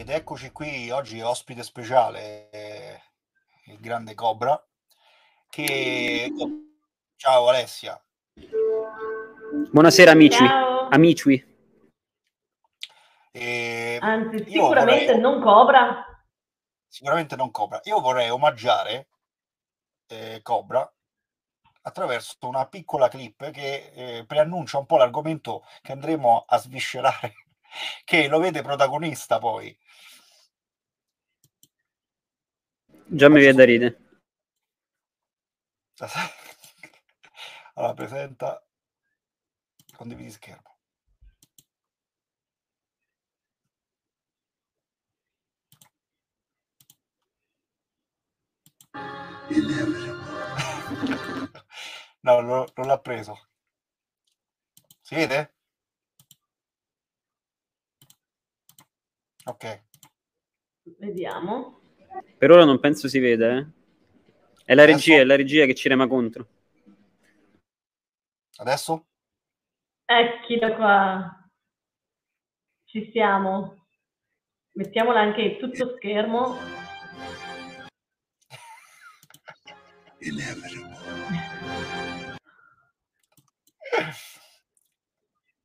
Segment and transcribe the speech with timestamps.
[0.00, 3.02] ed eccoci qui oggi ospite speciale, eh,
[3.66, 4.58] il grande Cobra,
[5.50, 6.32] che...
[7.16, 8.02] Ciao Alessia.
[9.70, 10.38] Buonasera amici.
[10.38, 10.88] Ciao.
[10.88, 11.58] Amici.
[13.30, 15.20] E Anzi, sicuramente vorrei...
[15.20, 16.24] non Cobra.
[16.88, 17.82] Sicuramente non Cobra.
[17.84, 19.08] Io vorrei omaggiare
[20.06, 20.90] eh, Cobra
[21.82, 27.34] attraverso una piccola clip che eh, preannuncia un po' l'argomento che andremo a sviscerare,
[28.02, 29.76] che lo vede protagonista poi.
[33.12, 33.98] Già mi viene da ridere.
[37.74, 38.64] Allora, presenta,
[39.96, 40.76] condividi schermo.
[52.20, 53.48] no, non, non l'ha preso.
[55.00, 55.54] Si vede?
[59.46, 59.82] Ok.
[60.98, 61.80] Vediamo.
[62.36, 63.66] Per ora non penso si veda, eh.
[64.64, 66.46] È la regia, è la regia che ci rema contro.
[68.56, 69.06] Adesso?
[70.04, 71.50] Eccola qua.
[72.84, 73.86] Ci siamo.
[74.72, 76.56] Mettiamola anche tutto schermo.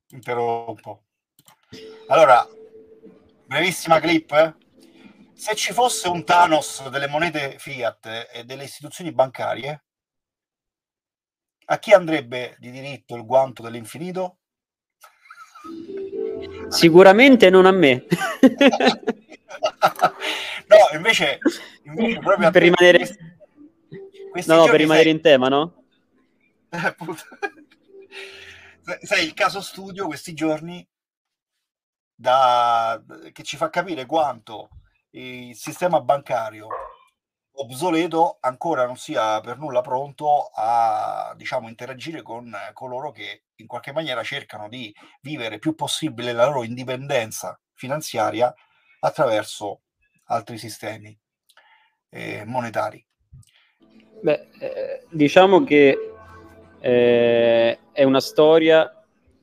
[0.10, 1.04] Interrompo.
[2.08, 2.48] Allora,
[3.46, 4.32] brevissima clip.
[4.32, 4.65] Eh?
[5.36, 9.84] Se ci fosse un Thanos delle monete Fiat e delle istituzioni bancarie,
[11.66, 14.38] a chi andrebbe di diritto il guanto dell'infinito?
[16.70, 18.06] Sicuramente non a me.
[20.68, 21.40] no, invece,
[21.84, 23.18] invece proprio per rimanere
[24.46, 25.14] no, no per rimanere sei...
[25.14, 25.84] in tema, no?
[29.02, 30.88] sai, il caso studio questi giorni
[32.14, 33.04] da...
[33.34, 34.70] che ci fa capire quanto
[35.16, 36.68] il sistema bancario
[37.58, 43.94] obsoleto ancora non sia per nulla pronto a diciamo interagire con coloro che in qualche
[43.94, 48.54] maniera cercano di vivere più possibile la loro indipendenza finanziaria
[49.00, 49.84] attraverso
[50.26, 51.18] altri sistemi
[52.10, 53.06] eh, monetari.
[54.22, 55.98] Beh, eh, diciamo che
[56.80, 58.95] eh, è una storia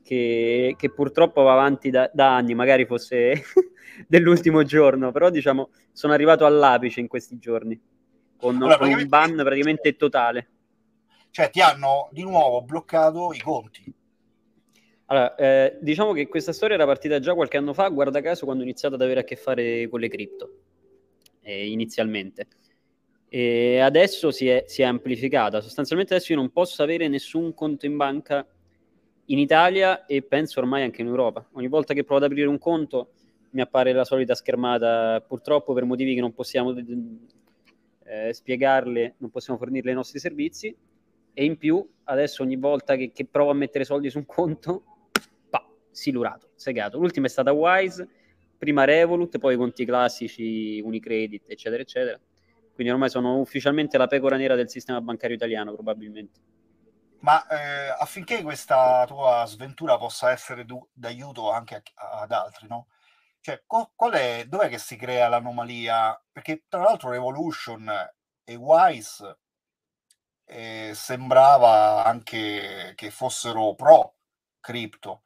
[0.03, 3.43] che, che, purtroppo va avanti da, da anni, magari fosse
[4.07, 7.81] dell'ultimo giorno, però diciamo sono arrivato all'apice in questi giorni,
[8.37, 10.49] con, allora, con un ban praticamente totale.
[11.31, 13.95] Cioè ti hanno di nuovo bloccato i conti.
[15.07, 18.63] Allora, eh, diciamo che questa storia era partita già qualche anno fa, guarda caso, quando
[18.63, 20.51] ho iniziato ad avere a che fare con le cripto,
[21.43, 22.47] eh, inizialmente
[23.35, 25.63] e adesso si è, si è, amplificata.
[25.63, 28.47] Sostanzialmente adesso io non posso avere nessun conto in banca
[29.27, 31.47] in Italia e penso ormai anche in Europa.
[31.53, 33.13] Ogni volta che provo ad aprire un conto
[33.51, 36.75] mi appare la solita schermata, purtroppo per motivi che non possiamo
[38.05, 40.75] eh, spiegarle, non possiamo fornirle i nostri servizi
[41.35, 44.85] e in più adesso ogni volta che, che provo a mettere soldi su un conto,
[45.51, 46.99] pa, silurato, segato.
[46.99, 48.09] L'ultima è stata Wise,
[48.57, 52.21] prima Revolut, poi i conti classici, Unicredit, eccetera, eccetera
[52.75, 56.41] quindi ormai sono ufficialmente la pecora nera del sistema bancario italiano, probabilmente.
[57.23, 62.89] Ma eh, affinché questa tua sventura possa essere du- d'aiuto anche a- ad altri, no?
[63.41, 66.21] Cioè, co- qual è, dov'è che si crea l'anomalia?
[66.33, 67.89] Perché tra l'altro Revolution
[68.45, 69.39] e Wise
[70.47, 74.17] eh, sembrava anche che fossero pro
[74.61, 75.25] cripto.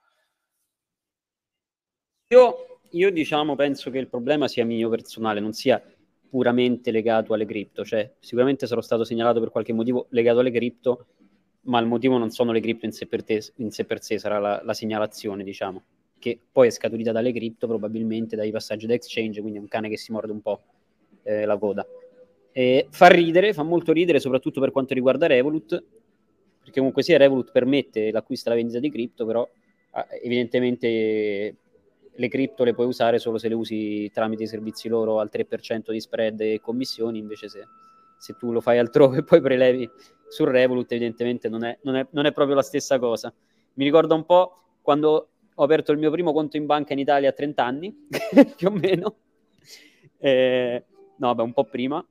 [2.29, 5.83] Io, io diciamo penso che il problema sia mio personale, non sia
[6.29, 11.07] puramente legato alle cripto, cioè sicuramente sarò stato segnalato per qualche motivo legato alle cripto,
[11.67, 13.25] ma il motivo non sono le cripto in sé per,
[13.57, 15.83] in sé, per sé, sarà la, la, segnalazione, diciamo,
[16.19, 19.89] che poi è scaturita dalle cripto, probabilmente dai passaggi da exchange, quindi è un cane
[19.89, 20.63] che si morde un po'
[21.23, 21.87] eh, la coda.
[22.53, 25.85] E fa ridere, fa molto ridere, soprattutto per quanto riguarda Revolut,
[26.63, 29.49] perché comunque sia Revolut permette l'acquisto e la vendita di cripto, però
[29.95, 31.57] eh, evidentemente
[32.19, 35.91] le cripto le puoi usare solo se le usi tramite i servizi loro al 3%
[35.91, 37.67] di spread e commissioni, invece se,
[38.17, 39.91] se tu lo fai altrove e poi prelevi
[40.29, 43.33] su Revolut evidentemente non è, non, è, non è, proprio la stessa cosa.
[43.75, 47.31] Mi ricorda un po' quando ho aperto il mio primo conto in banca in Italia
[47.31, 48.07] a 30 anni,
[48.57, 49.17] più o meno,
[50.19, 50.85] eh,
[51.17, 52.05] no beh un po' prima,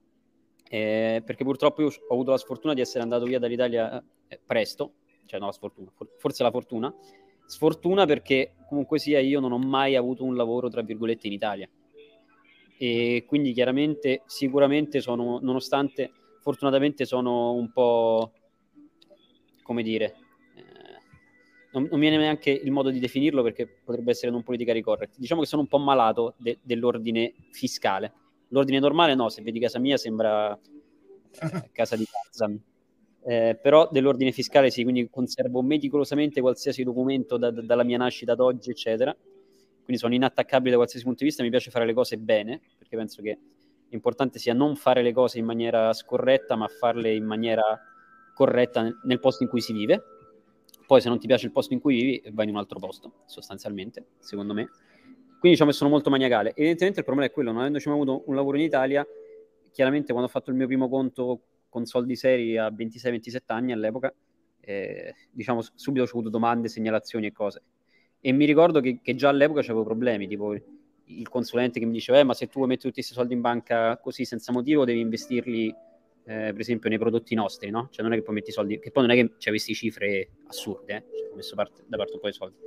[0.67, 4.93] eh, perché purtroppo io ho avuto la sfortuna di essere andato via dall'Italia eh, presto,
[5.25, 6.93] cioè no la sfortuna, forse la fortuna,
[7.45, 11.69] Sfortuna perché comunque sia io non ho mai avuto un lavoro, tra virgolette, in Italia.
[12.77, 16.11] E quindi chiaramente, sicuramente sono, nonostante
[16.45, 18.31] fortunatamente sono un po',
[19.63, 20.13] come dire,
[20.55, 20.61] eh,
[21.71, 25.15] non, mi viene neanche il modo di definirlo perché potrebbe essere non politically correct.
[25.17, 28.13] Diciamo che sono un po' malato de- dell'ordine fiscale.
[28.49, 32.61] L'ordine normale no, se vedi casa mia sembra eh, casa di Tarzan.
[33.23, 38.39] Eh, però dell'ordine fiscale sì, quindi conservo meticolosamente qualsiasi documento da, dalla mia nascita ad
[38.39, 39.11] oggi, eccetera.
[39.83, 42.95] Quindi sono inattaccabile da qualsiasi punto di vista, mi piace fare le cose bene, perché
[42.95, 43.39] penso che
[43.89, 47.63] l'importante sia non fare le cose in maniera scorretta, ma farle in maniera
[48.33, 50.03] corretta nel, posto in cui si vive.
[50.85, 53.21] Poi se non ti piace il posto in cui vivi, vai in un altro posto,
[53.25, 54.69] sostanzialmente, secondo me.
[55.39, 56.49] Quindi diciamo sono molto maniacale.
[56.49, 59.05] Evidentemente il problema è quello, non avendoci mai avuto un lavoro in Italia,
[59.71, 64.13] chiaramente quando ho fatto il mio primo conto con soldi seri a 26-27 anni all'epoca,
[64.61, 67.63] eh, diciamo subito ho avuto domande, segnalazioni e cose.
[68.19, 70.55] E mi ricordo che, che già all'epoca avevo problemi, tipo
[71.07, 73.41] il consulente che mi diceva, eh, ma se tu vuoi mettere tutti questi soldi in
[73.41, 77.89] banca così senza motivo, devi investirli, eh, per esempio, nei prodotti nostri, no?
[77.91, 80.29] Cioè non è che poi metti soldi, che poi non è che c'è queste cifre
[80.47, 81.17] assurde, eh?
[81.17, 82.57] cioè, ho messo parte, da parte un po' di soldi.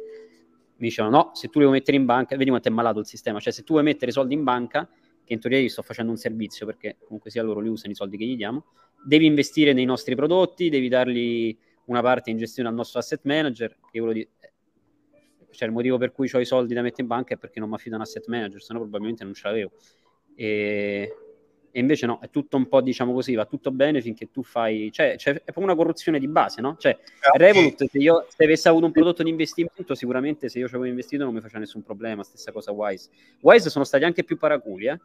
[0.76, 3.06] Mi dicevano, no, se tu li vuoi mettere in banca, vedi quanto è malato il
[3.06, 4.88] sistema, cioè se tu vuoi mettere soldi in banca,
[5.24, 7.96] che in teoria gli sto facendo un servizio, perché comunque sia loro li usano i
[7.96, 8.66] soldi che gli diamo,
[9.04, 11.56] devi investire nei nostri prodotti, devi dargli
[11.86, 14.28] una parte in gestione al nostro asset manager, che quello di...
[15.58, 17.68] Cioè, il motivo per cui ho i soldi da mettere in banca è perché non
[17.68, 19.72] mi affido a un asset manager, se no probabilmente non ce l'avevo.
[20.36, 21.12] E...
[21.72, 24.92] e, invece no, è tutto un po', diciamo così, va tutto bene finché tu fai...
[24.92, 26.76] Cioè, cioè è proprio una corruzione di base, no?
[26.78, 26.96] Cioè,
[27.32, 30.88] Revolut, se io se avessi avuto un prodotto di investimento, sicuramente se io ci avevo
[30.88, 33.10] investito non mi faceva nessun problema, stessa cosa Wise.
[33.40, 35.00] Wise sono stati anche più paraculi, eh?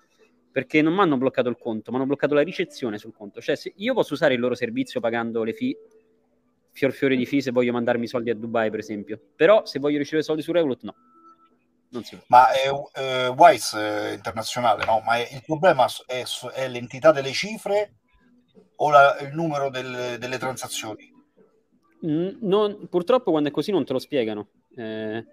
[0.53, 3.41] perché non mi hanno bloccato il conto, mi hanno bloccato la ricezione sul conto.
[3.41, 5.75] Cioè, se io posso usare il loro servizio pagando le fee,
[6.73, 9.19] fior fiore di fee se voglio mandarmi soldi a Dubai, per esempio.
[9.35, 10.95] Però se voglio ricevere soldi su Revolut, no.
[11.89, 12.25] Non si può.
[12.27, 15.01] Ma è eh, Wise eh, internazionale, no?
[15.05, 16.23] Ma è, il problema è,
[16.53, 17.93] è, l'entità delle cifre
[18.77, 21.11] o la, il numero del, delle transazioni?
[22.05, 24.49] Mm, non, purtroppo quando è così non te lo spiegano.
[24.75, 25.23] Eh,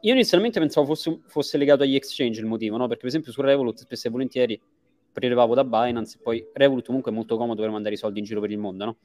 [0.00, 2.86] io inizialmente pensavo fosse, fosse, legato agli exchange il motivo, no?
[2.86, 4.60] Perché per esempio su Revolut spesso e volentieri
[5.12, 8.24] prelevavo da Binance e poi Revolut comunque è molto comodo per mandare i soldi in
[8.24, 8.96] giro per il mondo, no?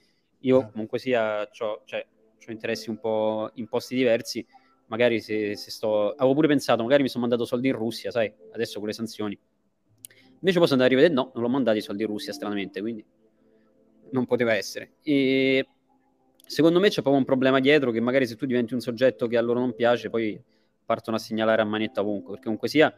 [0.42, 0.72] Io mm.
[0.72, 2.06] comunque sia, ho cioè,
[2.48, 4.46] interessi un po' in posti diversi,
[4.88, 6.12] magari se, se, sto...
[6.12, 9.40] Avevo pure pensato, magari mi sono mandato soldi in Russia, sai, adesso con le sanzioni.
[10.34, 13.06] Invece posso andare a rivedere, no, non l'ho mandato i soldi in Russia, stranamente, quindi
[14.12, 14.94] non poteva essere.
[15.04, 15.68] E
[16.46, 19.38] secondo me c'è proprio un problema dietro che magari se tu diventi un soggetto che
[19.38, 20.42] a loro non piace, poi
[20.84, 22.94] partono a segnalare a manetta ovunque, perché comunque sia,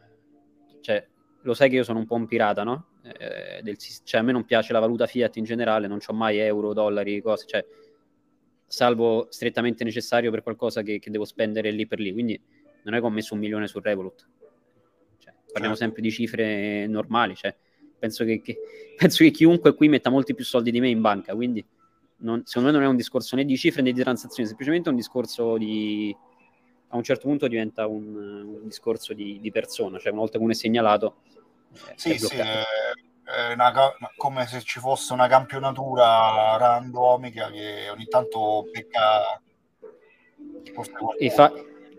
[0.81, 1.07] cioè,
[1.41, 2.87] lo sai che io sono un po' un pirata, no?
[3.03, 6.37] Eh, del, cioè, a me non piace la valuta fiat in generale, non ho mai
[6.37, 7.65] euro, dollari, cose, cioè,
[8.65, 12.39] salvo strettamente necessario per qualcosa che, che, devo spendere lì per lì, quindi
[12.83, 14.27] non è che ho messo un milione su Revolut.
[15.17, 15.75] Cioè, parliamo certo.
[15.75, 17.53] sempre di cifre normali, cioè,
[17.99, 18.57] penso, che, che,
[18.95, 21.63] penso che chiunque qui metta molti più soldi di me in banca, quindi
[22.17, 24.95] non, secondo me non è un discorso né di cifre né di transazioni, semplicemente un
[24.95, 26.15] discorso di
[26.87, 30.43] a un certo punto diventa un, un discorso di, di, persona, cioè una volta che
[30.43, 31.15] uno è segnalato...
[31.73, 32.61] Eh, sì, è sì, è,
[33.23, 33.71] è una,
[34.15, 39.41] come se ci fosse una campionatura randomica che ogni tanto becca...
[41.17, 41.51] E fa,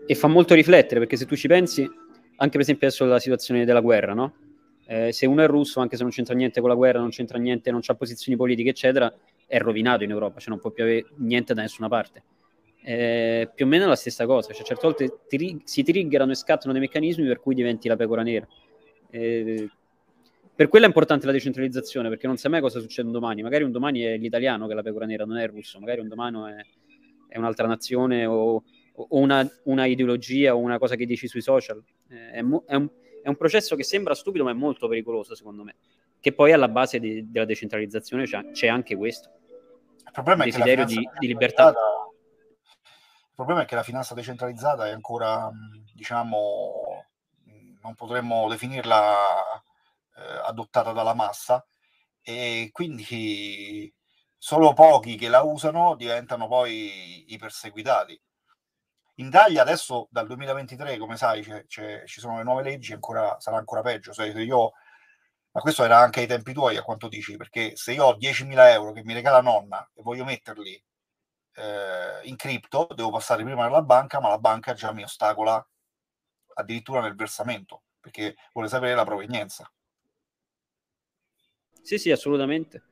[0.05, 3.65] e fa molto riflettere, perché se tu ci pensi, anche per esempio adesso la situazione
[3.65, 4.33] della guerra, no?
[4.87, 7.37] Eh, se uno è russo, anche se non c'entra niente con la guerra, non c'entra
[7.37, 9.13] niente, non ha posizioni politiche, eccetera,
[9.47, 12.23] è rovinato in Europa, cioè non può più avere niente da nessuna parte
[12.87, 16.71] eh, più o meno la stessa cosa, cioè certe volte ti, si triggerano e scattano
[16.71, 18.47] dei meccanismi per cui diventi la pecora nera.
[19.15, 19.69] Eh,
[20.53, 23.41] per quello è importante la decentralizzazione, perché non sai mai cosa succede un domani.
[23.41, 26.01] Magari un domani è l'italiano che è la pecora nera, non è il russo, magari
[26.01, 26.65] un domani è,
[27.33, 28.63] è un'altra nazione o,
[28.93, 31.81] o una, una, ideologia o una cosa che dici sui social.
[32.09, 32.89] Eh, è, mo, è, un,
[33.23, 35.75] è, un, processo che sembra stupido, ma è molto pericoloso, secondo me.
[36.19, 39.29] Che poi alla base di, della decentralizzazione c'è, c'è, anche questo.
[40.05, 41.69] Il problema il desiderio di, di libertà.
[41.69, 45.51] Il problema è che la finanza decentralizzata è ancora,
[45.93, 46.84] diciamo,
[47.85, 49.61] non potremmo definirla
[50.17, 51.63] eh, adottata dalla massa
[52.21, 53.93] e quindi
[54.37, 58.19] solo pochi che la usano diventano poi i perseguitati.
[59.17, 63.39] In Italia adesso dal 2023, come sai, c'è, c'è, ci sono le nuove leggi, ancora,
[63.39, 64.11] sarà ancora peggio.
[64.13, 64.71] Se io,
[65.51, 68.71] ma questo era anche ai tempi tuoi, a quanto dici, perché se io ho 10.000
[68.71, 70.83] euro che mi regala nonna e voglio metterli
[71.55, 75.65] eh, in cripto, devo passare prima dalla banca, ma la banca già mi ostacola
[76.55, 79.71] addirittura nel versamento, perché vuole sapere la provenienza.
[81.81, 82.83] Sì, sì, assolutamente.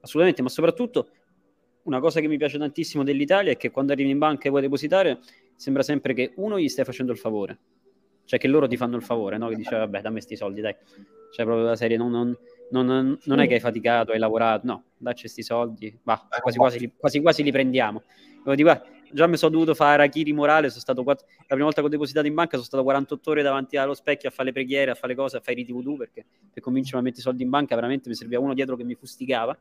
[0.00, 1.10] Assolutamente, ma soprattutto
[1.84, 4.62] una cosa che mi piace tantissimo dell'Italia è che quando arrivi in banca e vuoi
[4.62, 5.20] depositare,
[5.56, 7.58] sembra sempre che uno gli stai facendo il favore,
[8.24, 9.48] cioè che loro ti fanno il favore, no?
[9.48, 10.74] Che dice vabbè, dammi sti soldi, dai.
[11.32, 12.36] Cioè proprio la serie non, non,
[12.70, 16.92] non, non, è che hai faticato, hai lavorato, no, dacci questi soldi, va, quasi quasi,
[16.96, 18.02] quasi quasi li prendiamo.
[18.54, 18.80] Dico,
[19.12, 21.26] già mi sono dovuto fare Akiri morale, sono stato quattro...
[21.38, 24.28] la prima volta che ho depositato in banca sono stato 48 ore davanti allo specchio
[24.28, 26.62] a fare le preghiere, a fare le cose, a fare i riti voodoo perché per
[26.62, 29.56] convincermi a mettere i soldi in banca veramente mi serviva uno dietro che mi fustigava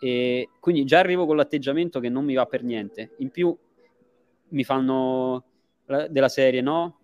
[0.00, 3.14] e quindi già arrivo con l'atteggiamento che non mi va per niente.
[3.18, 3.56] In più
[4.48, 5.44] mi fanno
[6.08, 6.98] della serie no,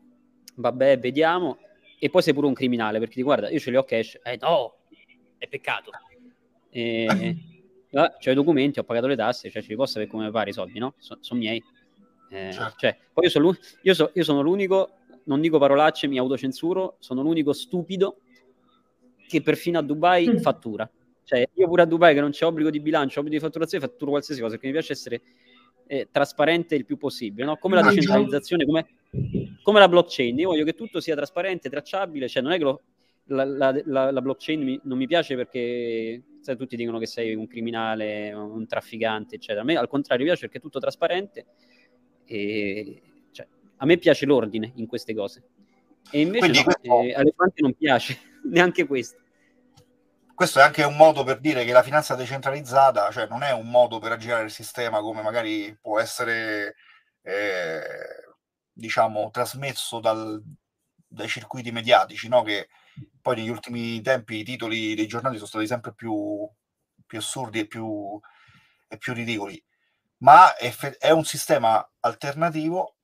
[0.55, 1.59] vabbè, vediamo
[1.99, 4.39] e poi sei pure un criminale perché ti guarda, io ce li ho cash, eh
[4.41, 4.77] no,
[5.39, 5.91] è peccato.
[6.71, 7.07] E,
[7.99, 10.51] ah, c'ho i documenti, ho pagato le tasse, cioè ce li posso avere come pare
[10.51, 10.95] i soldi, no?
[10.99, 11.63] So, sono miei.
[12.29, 12.75] Eh, certo.
[12.79, 14.91] cioè, poi io sono, io, so, io sono l'unico,
[15.25, 18.19] non dico parolacce, mi autocensuro, sono l'unico stupido
[19.27, 20.37] che perfino a Dubai mm.
[20.39, 20.89] fattura.
[21.25, 24.13] Cioè, io pure a Dubai che non c'è obbligo di bilancio, obbligo di fatturazione, fatturo
[24.13, 25.23] qualsiasi cosa, perché mi piace essere
[25.87, 27.57] eh, trasparente il più possibile, no?
[27.57, 28.87] Come la decentralizzazione, come,
[29.63, 30.39] come, la blockchain.
[30.39, 32.83] Io voglio che tutto sia trasparente, tracciabile, cioè non è che lo,
[33.27, 37.35] la, la, la, la, blockchain mi, non mi piace perché sai, tutti dicono che sei
[37.35, 39.63] un criminale, un trafficante, eccetera.
[39.63, 41.47] A me al contrario piace perché è tutto trasparente
[42.25, 45.43] e cioè, a me piace l'ordine in queste cose.
[46.11, 47.01] E invece no, questo...
[47.03, 49.21] eh, alle quante non piace neanche questo.
[50.35, 53.69] Questo è anche un modo per dire che la finanza decentralizzata, cioè non è un
[53.69, 56.77] modo per aggirare il sistema come magari può essere,
[57.23, 57.81] eh,
[58.71, 60.41] diciamo, trasmesso dal,
[61.09, 62.43] dai circuiti mediatici, no?
[62.43, 62.69] che
[63.21, 66.49] poi negli ultimi tempi i titoli dei giornali sono stati sempre più,
[67.05, 68.19] più assurdi e più,
[68.89, 69.63] e più ridicoli,
[70.19, 72.97] ma è, è, un sistema alternativo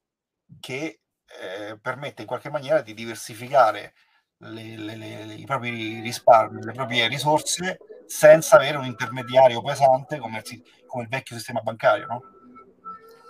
[0.61, 1.01] che
[1.41, 3.95] eh, permette in qualche maniera di diversificare
[4.39, 10.43] le, le, le, i propri risparmi, le proprie risorse senza avere un intermediario pesante come
[10.45, 12.07] il, come il vecchio sistema bancario.
[12.07, 12.23] No?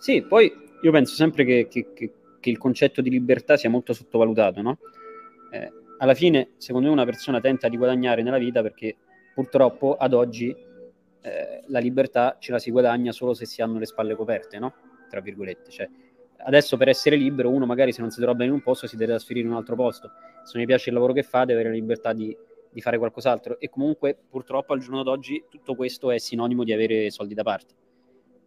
[0.00, 0.52] Sì, poi
[0.82, 4.78] io penso sempre che, che, che, che il concetto di libertà sia molto sottovalutato, no?
[5.52, 8.96] Eh, alla fine, secondo me, una persona tenta di guadagnare nella vita perché
[9.32, 13.86] purtroppo ad oggi eh, la libertà ce la si guadagna solo se si hanno le
[13.86, 14.74] spalle coperte, no?
[15.08, 15.70] Tra virgolette.
[15.70, 15.88] Cioè,
[16.38, 18.96] adesso per essere libero, uno magari se non si trova bene in un posto si
[18.96, 20.10] deve trasferire in un altro posto.
[20.42, 22.36] Se non gli piace il lavoro che fa, deve avere la libertà di,
[22.68, 23.60] di fare qualcos'altro.
[23.60, 27.74] E comunque, purtroppo, al giorno d'oggi, tutto questo è sinonimo di avere soldi da parte.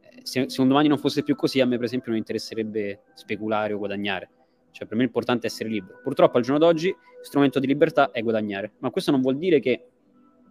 [0.01, 3.03] Eh, se, se un domani non fosse più così, a me, per esempio, non interesserebbe
[3.13, 4.29] speculare o guadagnare
[4.75, 6.01] cioè, per me è essere libero.
[6.03, 9.88] Purtroppo al giorno d'oggi strumento di libertà è guadagnare, ma questo non vuol dire che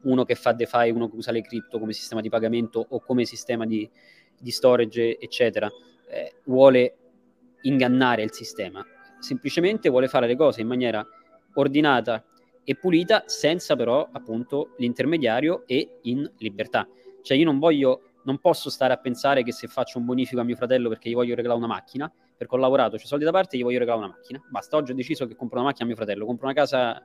[0.04, 3.26] uno che fa DeFi, uno che usa le cripto come sistema di pagamento o come
[3.26, 3.88] sistema di,
[4.40, 5.70] di storage, eccetera,
[6.08, 6.96] eh, vuole
[7.62, 8.82] ingannare il sistema.
[9.18, 11.06] Semplicemente vuole fare le cose in maniera
[11.56, 12.24] ordinata
[12.64, 16.88] e pulita, senza però appunto l'intermediario e in libertà.
[17.20, 20.44] Cioè io non voglio, non posso stare a pensare che se faccio un bonifico a
[20.44, 23.56] mio fratello perché gli voglio regalare una macchina, perché ho lavorato, ho soldi da parte
[23.56, 24.42] gli voglio regalare una macchina.
[24.48, 27.02] Basta, oggi ho deciso che compro una macchina a mio fratello, compro una casa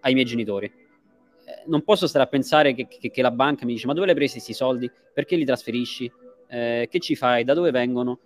[0.00, 0.66] ai miei genitori.
[0.66, 4.06] Eh, non posso stare a pensare che, che, che, la banca mi dice ma dove
[4.06, 4.90] l'hai presi questi soldi?
[5.12, 6.10] Perché li trasferisci?
[6.48, 7.44] Eh, che ci fai?
[7.44, 8.18] Da dove vengono?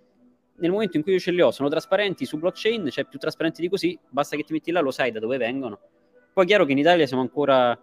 [0.57, 3.61] Nel momento in cui io ce li ho, sono trasparenti su blockchain, cioè più trasparenti
[3.61, 5.79] di così, basta che ti metti là, lo sai da dove vengono.
[6.33, 7.77] Poi è chiaro che in Italia siamo ancora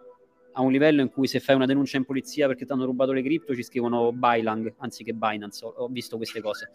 [0.59, 3.13] a un livello in cui se fai una denuncia in polizia perché ti hanno rubato
[3.13, 6.71] le cripto ci scrivono Bylang anziché Binance, ho visto queste cose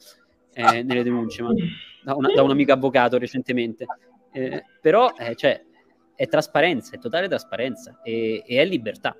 [0.53, 1.53] eh, nelle denunce, ma
[2.03, 3.85] da, una, da, un amico avvocato recentemente.
[4.31, 5.63] Eh, però eh, cioè,
[6.15, 9.15] è trasparenza, è totale trasparenza e, e è libertà.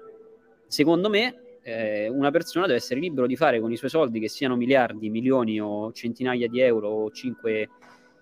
[0.68, 4.30] Secondo me eh, una persona deve essere libero di fare con i suoi soldi, che
[4.30, 7.70] siano miliardi, milioni o centinaia di euro o cinque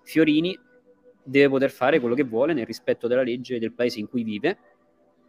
[0.04, 0.58] fiorini,
[1.24, 4.58] deve poter fare quello che vuole nel rispetto della legge del paese in cui vive,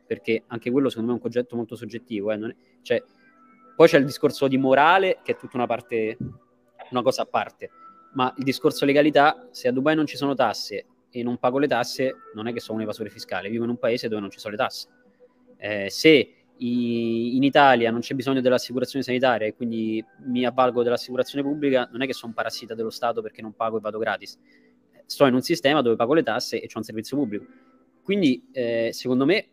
[0.06, 2.32] perché anche quello secondo me è un concetto molto soggettivo.
[2.32, 3.02] Eh, cioè,
[3.76, 6.16] poi c'è il discorso di morale, che è tutta una parte
[6.90, 7.70] una cosa a parte.
[8.12, 11.66] Ma il discorso legalità, se a Dubai non ci sono tasse e non pago le
[11.66, 14.38] tasse, non è che sono un evasore fiscale, vivo in un paese dove non ci
[14.38, 14.88] sono le tasse.
[15.56, 21.42] Eh, se i, in Italia non c'è bisogno dell'assicurazione sanitaria e quindi mi avvalgo dell'assicurazione
[21.44, 24.38] pubblica, non è che sono un parassita dello Stato perché non pago e vado gratis.
[25.06, 27.46] Sto in un sistema dove pago le tasse e c'è un servizio pubblico.
[28.02, 29.48] Quindi, eh, secondo me,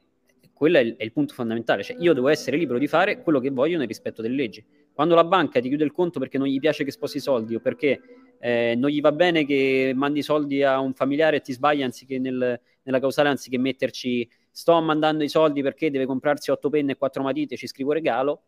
[0.53, 1.83] quello è il, è il, punto fondamentale.
[1.83, 4.63] Cioè, io devo essere libero di fare quello che voglio nel rispetto delle leggi.
[4.97, 7.53] Quando la banca ti chiude il conto perché non gli piace che sposi i soldi
[7.53, 8.01] o perché
[8.39, 12.17] eh, non gli va bene che mandi soldi a un familiare e ti sbaglia anziché
[12.17, 16.97] nel, nella causale, anziché metterci sto mandando i soldi perché deve comprarsi otto penne e
[16.97, 18.41] quattro matite, ci scrivo regalo,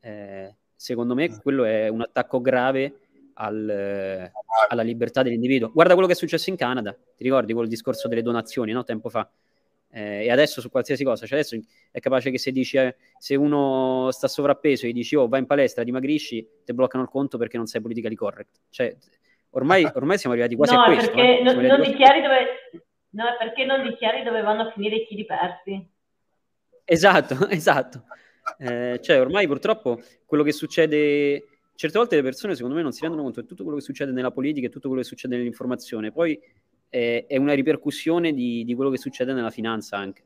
[0.00, 2.98] eh, secondo me quello è un attacco grave
[3.34, 4.28] al,
[4.70, 5.70] alla libertà dell'individuo.
[5.70, 8.82] Guarda quello che è successo in Canada, ti ricordi quel discorso delle donazioni, no?
[8.82, 9.30] Tempo fa
[9.94, 11.58] eh, e adesso su qualsiasi cosa, cioè adesso
[11.90, 15.46] è capace che se dici eh, se uno sta sovrappeso e dici oh vai in
[15.46, 18.60] palestra, dimagrisci, ti bloccano il conto perché non sei politically correct.
[18.70, 18.96] Cioè,
[19.50, 21.12] ormai, ormai siamo arrivati quasi no, a questo.
[21.12, 21.42] Perché eh?
[21.42, 22.46] non, non dichiari dove,
[23.10, 25.86] no, perché non dichiari dove vanno a finire i chili persi.
[26.84, 28.04] Esatto, esatto.
[28.58, 31.44] Eh, cioè, ormai purtroppo quello che succede,
[31.74, 34.10] certe volte le persone secondo me non si rendono conto di tutto quello che succede
[34.10, 36.40] nella politica e tutto quello che succede nell'informazione, poi
[36.92, 40.22] è una ripercussione di, di, quello che succede nella finanza anche.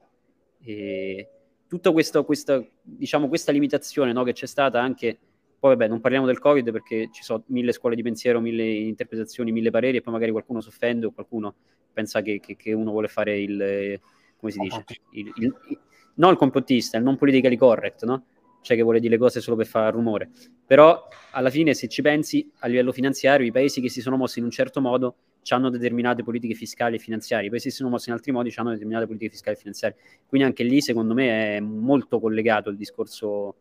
[0.65, 1.29] E
[1.69, 5.17] tutta questa, questa, diciamo, questa limitazione no, che c'è stata anche,
[5.61, 9.53] poi vabbè non parliamo del Covid perché ci sono mille scuole di pensiero, mille interpretazioni,
[9.53, 11.55] mille pareri e poi magari qualcuno si offende o qualcuno
[11.93, 14.01] pensa che, che, che uno vuole fare il,
[14.37, 15.79] come si dice, il, il, il,
[16.17, 18.25] non il complottista, il non politically correct, no?
[18.61, 20.31] cioè che vuole dire le cose solo per fare rumore.
[20.67, 24.41] Però alla fine, se ci pensi, a livello finanziario, i paesi che si sono mossi
[24.41, 25.17] in un certo modo
[25.55, 29.07] hanno determinate politiche fiscali e finanziarie, i paesi sono mossi in altri modi hanno determinate
[29.07, 29.97] politiche fiscali e finanziarie.
[30.27, 33.57] Quindi anche lì, secondo me, è molto collegato il discorso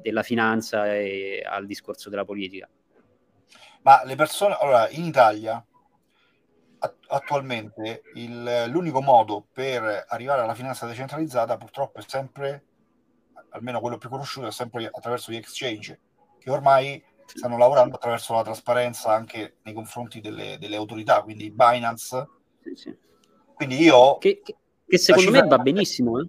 [0.00, 2.68] della finanza e al discorso della politica.
[3.82, 5.64] Ma le persone, allora, in Italia
[7.08, 12.64] attualmente il, l'unico modo per arrivare alla finanza decentralizzata purtroppo è sempre
[13.50, 15.98] almeno quello più conosciuto, è sempre attraverso gli exchange,
[16.38, 22.28] che ormai stanno lavorando attraverso la trasparenza anche nei confronti delle, delle autorità, quindi Binance.
[22.62, 22.96] Sì, sì.
[23.54, 24.18] Quindi io...
[24.18, 24.56] Che, che,
[24.86, 26.28] che secondo me va benissimo, eh?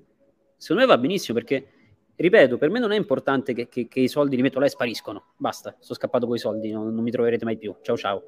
[0.57, 1.67] secondo me va benissimo perché,
[2.15, 4.69] ripeto, per me non è importante che, che, che i soldi li metto là e
[4.69, 8.23] spariscono, basta, sono scappato con i soldi, non, non mi troverete mai più, ciao ciao.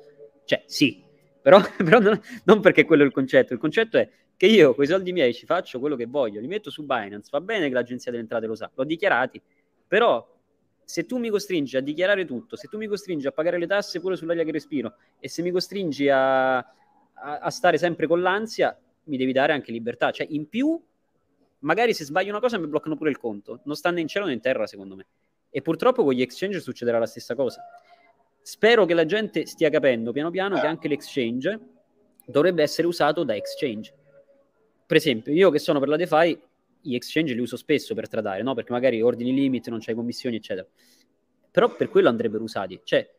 [0.45, 1.03] Cioè, sì,
[1.41, 4.83] però, però non, non, perché quello è il concetto, il concetto è che io con
[4.83, 7.73] i soldi miei ci faccio quello che voglio, li metto su Binance, va bene che
[7.73, 9.41] l'agenzia delle entrate lo sa, l'ho dichiarati,
[9.87, 10.37] però
[10.89, 13.99] se tu mi costringi a dichiarare tutto, se tu mi costringi a pagare le tasse
[13.99, 16.65] pure sull'aria che respiro e se mi costringi a, a,
[17.13, 20.81] a stare sempre con l'ansia, mi devi dare anche libertà, cioè in più
[21.59, 24.25] magari se sbaglio una cosa mi bloccano pure il conto, non sta né in cielo
[24.25, 25.05] né in terra secondo me.
[25.51, 27.63] E purtroppo con gli exchange succederà la stessa cosa.
[28.41, 31.59] Spero che la gente stia capendo piano piano che anche l'exchange
[32.25, 33.93] dovrebbe essere usato da exchange
[34.89, 36.41] per esempio, io che sono per la DeFi,
[36.81, 38.53] gli exchange li uso spesso per tradare, no?
[38.53, 40.67] Perché magari ordini limit, non c'hai commissioni, eccetera.
[41.51, 42.79] Però per quello andrebbero usati.
[42.83, 43.09] Cioè,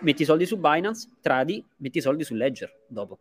[0.00, 3.18] metti i soldi su Binance, tradi, metti i soldi su Ledger dopo.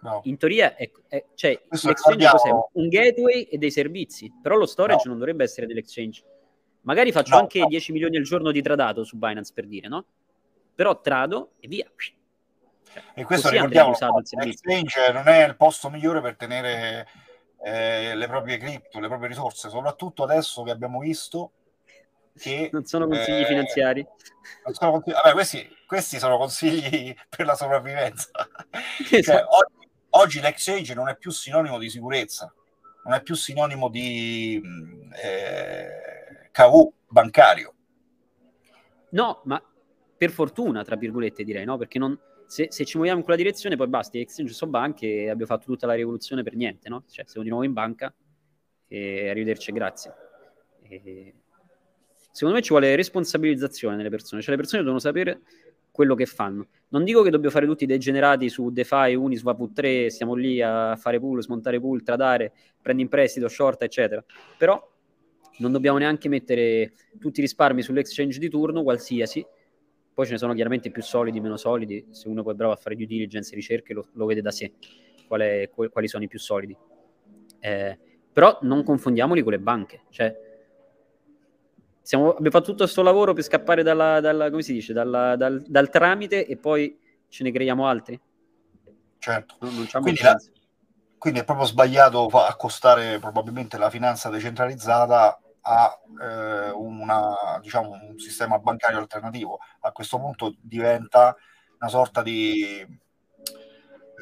[0.00, 0.20] No.
[0.24, 2.50] In teoria, è, è, cioè, l'exchange cos'è?
[2.72, 5.10] Un gateway e dei servizi, però lo storage no.
[5.10, 6.22] non dovrebbe essere dell'exchange.
[6.82, 10.04] Magari faccio no, anche 10 milioni al giorno di tradato su Binance, per dire, no?
[10.74, 11.90] Però trado e via
[13.14, 13.94] e questo ricordiamo,
[14.42, 17.06] l'exchange non è il posto migliore per tenere
[17.62, 21.52] eh, le proprie cripto, le proprie risorse, soprattutto adesso che abbiamo visto
[22.38, 22.70] che...
[22.72, 24.06] Non sono consigli eh, finanziari.
[24.72, 28.30] Sono consigli, vabbè, questi, questi, sono consigli per la sopravvivenza.
[29.10, 29.22] Esatto.
[29.22, 32.52] Cioè, oggi, oggi l'exchange non è più sinonimo di sicurezza,
[33.04, 34.60] non è più sinonimo di
[35.22, 37.74] eh, KV bancario.
[39.10, 39.62] No, ma
[40.16, 41.76] per fortuna, tra virgolette, direi, no?
[41.78, 42.18] Perché non,
[42.48, 45.66] se, se, ci muoviamo in quella direzione, poi basta, exchange sono banche e abbiamo fatto
[45.66, 47.04] tutta la rivoluzione per niente, no?
[47.06, 48.12] Cioè, siamo di nuovo in banca
[48.88, 50.14] e arrivederci, grazie.
[50.82, 51.34] E...
[52.30, 55.42] Secondo me ci vuole responsabilizzazione nelle persone, cioè le persone devono sapere
[55.90, 56.68] quello che fanno.
[56.88, 61.20] Non dico che dobbiamo fare tutti degenerati su DeFi, Uniswap, U3, stiamo lì a fare
[61.20, 64.24] pool, smontare pool, tradare, prendi in prestito, short, eccetera.
[64.56, 64.80] Però
[65.58, 69.44] non dobbiamo neanche mettere tutti i risparmi sull'exchange di turno, qualsiasi,
[70.18, 72.08] poi ce ne sono chiaramente più solidi, meno solidi.
[72.10, 74.50] Se uno poi è bravo a fare due diligence e ricerche, lo, lo vede da
[74.50, 74.72] sé
[75.28, 76.76] qual è, qual, quali sono i più solidi.
[77.60, 77.96] Eh,
[78.32, 80.02] però non confondiamoli con le banche.
[80.10, 80.36] Cioè,
[82.02, 85.62] siamo, abbiamo fatto tutto questo lavoro per scappare dalla, dalla, come si dice, dalla, dal,
[85.64, 88.20] dal, tramite e poi ce ne creiamo altri.
[89.18, 89.54] Certo.
[89.60, 90.36] Non, non quindi, la,
[91.16, 98.58] quindi, è proprio sbagliato accostare probabilmente la finanza decentralizzata a eh, una, diciamo, un sistema
[98.58, 99.58] bancario alternativo.
[99.80, 101.36] A questo punto diventa
[101.80, 102.86] una sorta di,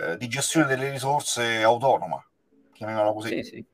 [0.00, 2.24] eh, di gestione delle risorse autonoma,
[2.72, 3.28] chiamiamola così.
[3.28, 3.66] Sì, sì.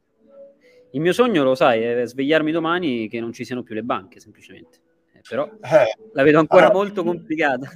[0.94, 4.20] Il mio sogno, lo sai, è svegliarmi domani che non ci siano più le banche,
[4.20, 4.81] semplicemente.
[5.14, 7.70] Eh, però eh, la vedo ancora allora, molto complicata.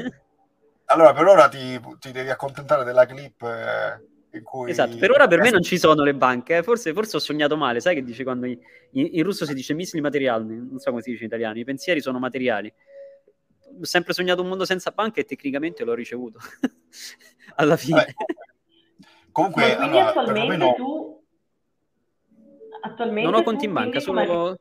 [0.87, 4.05] Allora, per ora ti, ti devi accontentare della clip eh,
[4.43, 4.71] cui...
[4.71, 6.63] Esatto, per ora per me non ci sono le banche, eh.
[6.63, 8.59] forse, forse, ho sognato male, sai che dice quando in,
[8.91, 12.01] in russo si dice misli materiali, non so come si dice in italiano, i pensieri
[12.01, 12.73] sono materiali.
[13.79, 16.39] Ho sempre sognato un mondo senza banche e tecnicamente l'ho ricevuto
[17.57, 18.15] alla fine.
[19.33, 20.75] Comunque, Ma quindi allora, attualmente no...
[20.75, 21.25] tu
[22.81, 24.59] attualmente non ho conti in banca, solo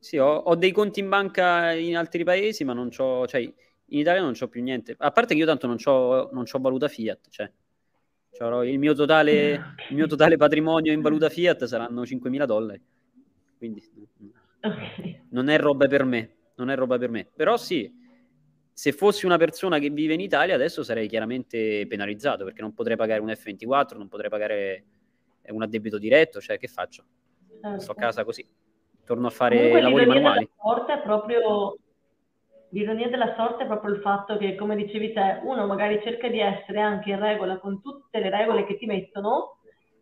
[0.00, 3.52] Sì, ho, ho, dei conti in banca in altri paesi, ma non ho, cioè,
[3.90, 4.94] in Italia non c'ho più niente.
[4.98, 7.50] A parte che io tanto non c'ho, non c'ho valuta fiat, cioè
[8.64, 12.80] il mio, totale, il mio totale patrimonio in valuta fiat saranno 5.000 dollari.
[13.56, 13.82] Quindi
[14.60, 15.24] okay.
[15.30, 17.26] non è roba per me, non è roba per me.
[17.34, 17.92] Però sì,
[18.72, 22.96] se fossi una persona che vive in Italia adesso sarei chiaramente penalizzato perché non potrei
[22.96, 24.84] pagare un F24, non potrei pagare
[25.48, 27.04] un addebito diretto, cioè che faccio?
[27.78, 28.46] Sto a casa così.
[29.04, 30.48] torno a fare Comunque, lavori manuali.
[30.62, 31.76] Sorte è proprio
[32.70, 36.40] l'ironia della sorte è proprio il fatto che, come dicevi te, uno magari cerca di
[36.40, 39.58] essere anche in regola con tutte le regole che ti mettono,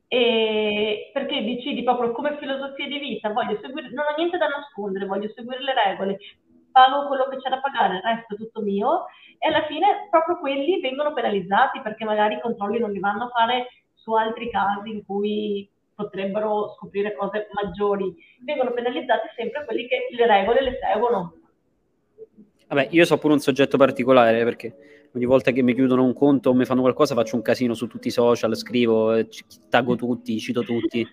[0.09, 5.07] e perché decidi proprio come filosofia di vita, voglio seguire, non ho niente da nascondere,
[5.07, 6.18] voglio seguire le regole,
[6.70, 9.07] pago quello che c'è da pagare, il resto è tutto mio,
[9.38, 13.31] e alla fine proprio quelli vengono penalizzati perché magari i controlli non li vanno a
[13.31, 20.09] fare su altri casi in cui potrebbero scoprire cose maggiori, vengono penalizzati sempre quelli che
[20.11, 21.33] le regole le seguono.
[22.68, 26.50] Vabbè, io so pure un soggetto particolare perché ogni volta che mi chiudono un conto
[26.50, 29.24] o mi fanno qualcosa faccio un casino su tutti i social, scrivo,
[29.68, 31.07] taggo tutti, cito tutti,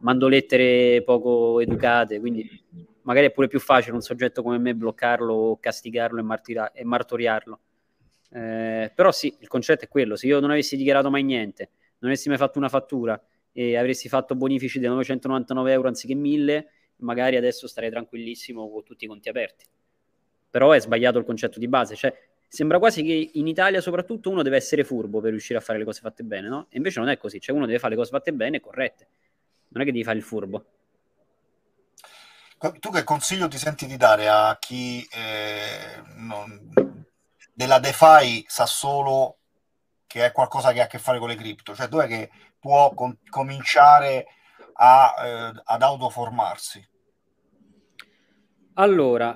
[0.00, 2.46] mando lettere poco educate, quindi
[3.02, 7.60] magari è pure più facile un soggetto come me bloccarlo castigarlo e, martira- e martoriarlo.
[8.30, 12.10] Eh, però sì, il concetto è quello, se io non avessi dichiarato mai niente, non
[12.10, 13.18] avessi mai fatto una fattura
[13.50, 19.06] e avresti fatto bonifici di 999 euro anziché 1000, magari adesso starei tranquillissimo con tutti
[19.06, 19.64] i conti aperti
[20.50, 22.14] però è sbagliato il concetto di base, cioè
[22.48, 25.84] sembra quasi che in Italia soprattutto uno deve essere furbo per riuscire a fare le
[25.84, 26.66] cose fatte bene, no?
[26.70, 29.08] E invece non è così, cioè uno deve fare le cose fatte bene e corrette,
[29.68, 30.64] non è che devi fare il furbo.
[32.80, 36.72] Tu che consiglio ti senti di dare a chi eh, non,
[37.52, 39.36] della DeFi sa solo
[40.08, 41.72] che è qualcosa che ha a che fare con le cripto?
[41.72, 44.26] Cioè dov'è che può com- cominciare
[44.72, 46.88] a, eh, ad autoformarsi?
[48.74, 49.32] Allora,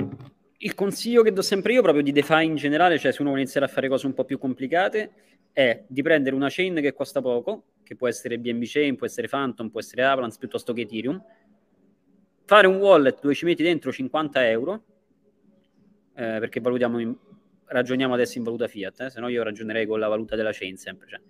[0.65, 3.43] il consiglio che do sempre io, proprio di DeFi in generale, cioè se uno vuole
[3.43, 5.13] iniziare a fare cose un po' più complicate,
[5.53, 9.27] è di prendere una chain che costa poco, che può essere BNB Chain, può essere
[9.27, 11.23] Phantom, può essere Avalanche, piuttosto che Ethereum,
[12.45, 14.85] fare un wallet dove ci metti dentro 50 euro,
[16.15, 17.15] eh, perché valutiamo in,
[17.65, 20.77] ragioniamo adesso in valuta fiat, eh, se no io ragionerei con la valuta della chain
[20.77, 21.09] sempre.
[21.09, 21.21] Cioè.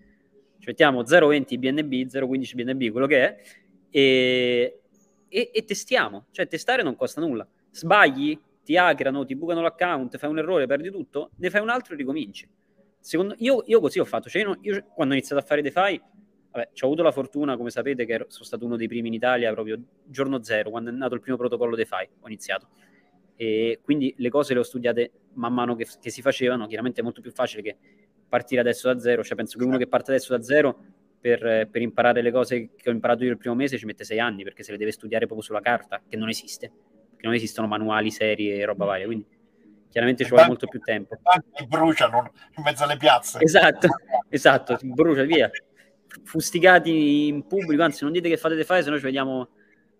[0.59, 3.41] Ci mettiamo 0,20 BNB, 0,15 BNB, quello che è,
[3.89, 4.81] e,
[5.27, 6.27] e, e testiamo.
[6.31, 7.49] Cioè testare non costa nulla.
[7.71, 11.95] Sbagli, ti hackerano, ti bucano l'account, fai un errore, perdi tutto, ne fai un altro
[11.95, 12.49] e ricominci.
[13.01, 16.01] Secondo, io, io così ho fatto, cioè io, io, quando ho iniziato a fare DeFi,
[16.53, 19.53] vabbè, ho avuto la fortuna, come sapete, che sono stato uno dei primi in Italia
[19.53, 22.69] proprio giorno zero, quando è nato il primo protocollo DeFi, ho iniziato.
[23.35, 27.05] E quindi le cose le ho studiate man mano che, che si facevano, chiaramente è
[27.05, 27.77] molto più facile che
[28.29, 30.79] partire adesso da zero, cioè penso che uno che parte adesso da zero
[31.21, 34.19] per, per, imparare le cose che ho imparato io il primo mese ci mette sei
[34.19, 36.73] anni perché se le deve studiare proprio sulla carta, che non esiste
[37.23, 39.25] che non esistono manuali seri e roba varia, quindi
[39.89, 41.17] chiaramente ci vuole molto più tempo.
[41.55, 43.39] Ti bruciano in mezzo alle piazze.
[43.41, 43.87] Esatto,
[44.29, 45.49] esatto, ti brucia via.
[46.25, 49.51] Fustigati in pubblico, anzi non dite che fate fare, se no ci vediamo,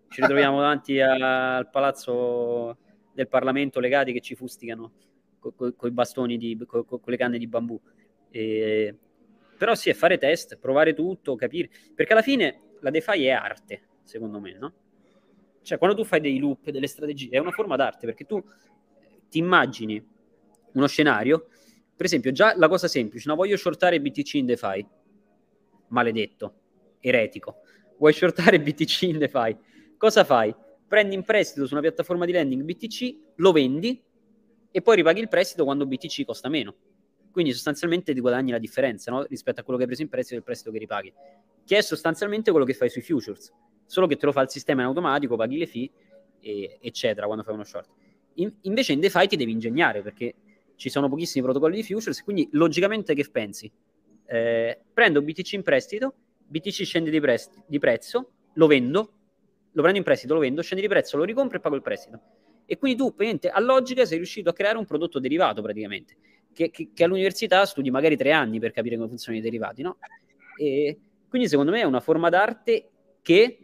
[0.09, 2.77] ci ritroviamo davanti a, al palazzo
[3.13, 4.91] del Parlamento legati che ci fustigano
[5.39, 7.79] con co, co i bastoni, di, con co le canne di bambù.
[8.31, 8.97] E,
[9.57, 13.83] però sì, è fare test, provare tutto, capire, perché alla fine la DeFi è arte,
[14.03, 14.73] secondo me, no?
[15.63, 18.43] Cioè, quando tu fai dei loop, delle strategie, è una forma d'arte perché tu
[19.29, 20.05] ti immagini
[20.73, 21.47] uno scenario,
[21.95, 23.35] per esempio, già la cosa semplice, no?
[23.35, 24.85] Voglio shortare BTC in DeFi.
[25.87, 26.53] Maledetto,
[26.99, 27.57] eretico.
[27.97, 29.57] Vuoi shortare BTC in DeFi?
[29.97, 30.53] Cosa fai?
[30.87, 34.01] Prendi in prestito su una piattaforma di lending BTC, lo vendi
[34.69, 36.75] e poi ripaghi il prestito quando BTC costa meno.
[37.31, 39.23] Quindi sostanzialmente ti guadagni la differenza no?
[39.23, 41.13] rispetto a quello che hai preso in prestito e il prestito che ripaghi,
[41.63, 43.51] che è sostanzialmente quello che fai sui futures
[43.85, 45.89] solo che te lo fa il sistema in automatico, paghi le fee,
[46.39, 47.89] e, eccetera, quando fai uno short.
[48.35, 50.35] In, invece in DeFi ti devi ingegnare perché
[50.75, 53.71] ci sono pochissimi protocolli di futures, quindi logicamente che pensi?
[54.25, 56.13] Eh, prendo BTC in prestito,
[56.45, 59.11] BTC scende di, presti, di prezzo, lo vendo,
[59.71, 62.19] lo prendo in prestito, lo vendo, scende di prezzo, lo ricompro e pago il prestito.
[62.65, 66.15] E quindi tu, praticamente, a logica, sei riuscito a creare un prodotto derivato, praticamente,
[66.53, 69.97] che, che, che all'università studi magari tre anni per capire come funzionano i derivati, no?
[70.57, 72.89] E quindi, secondo me, è una forma d'arte
[73.21, 73.59] che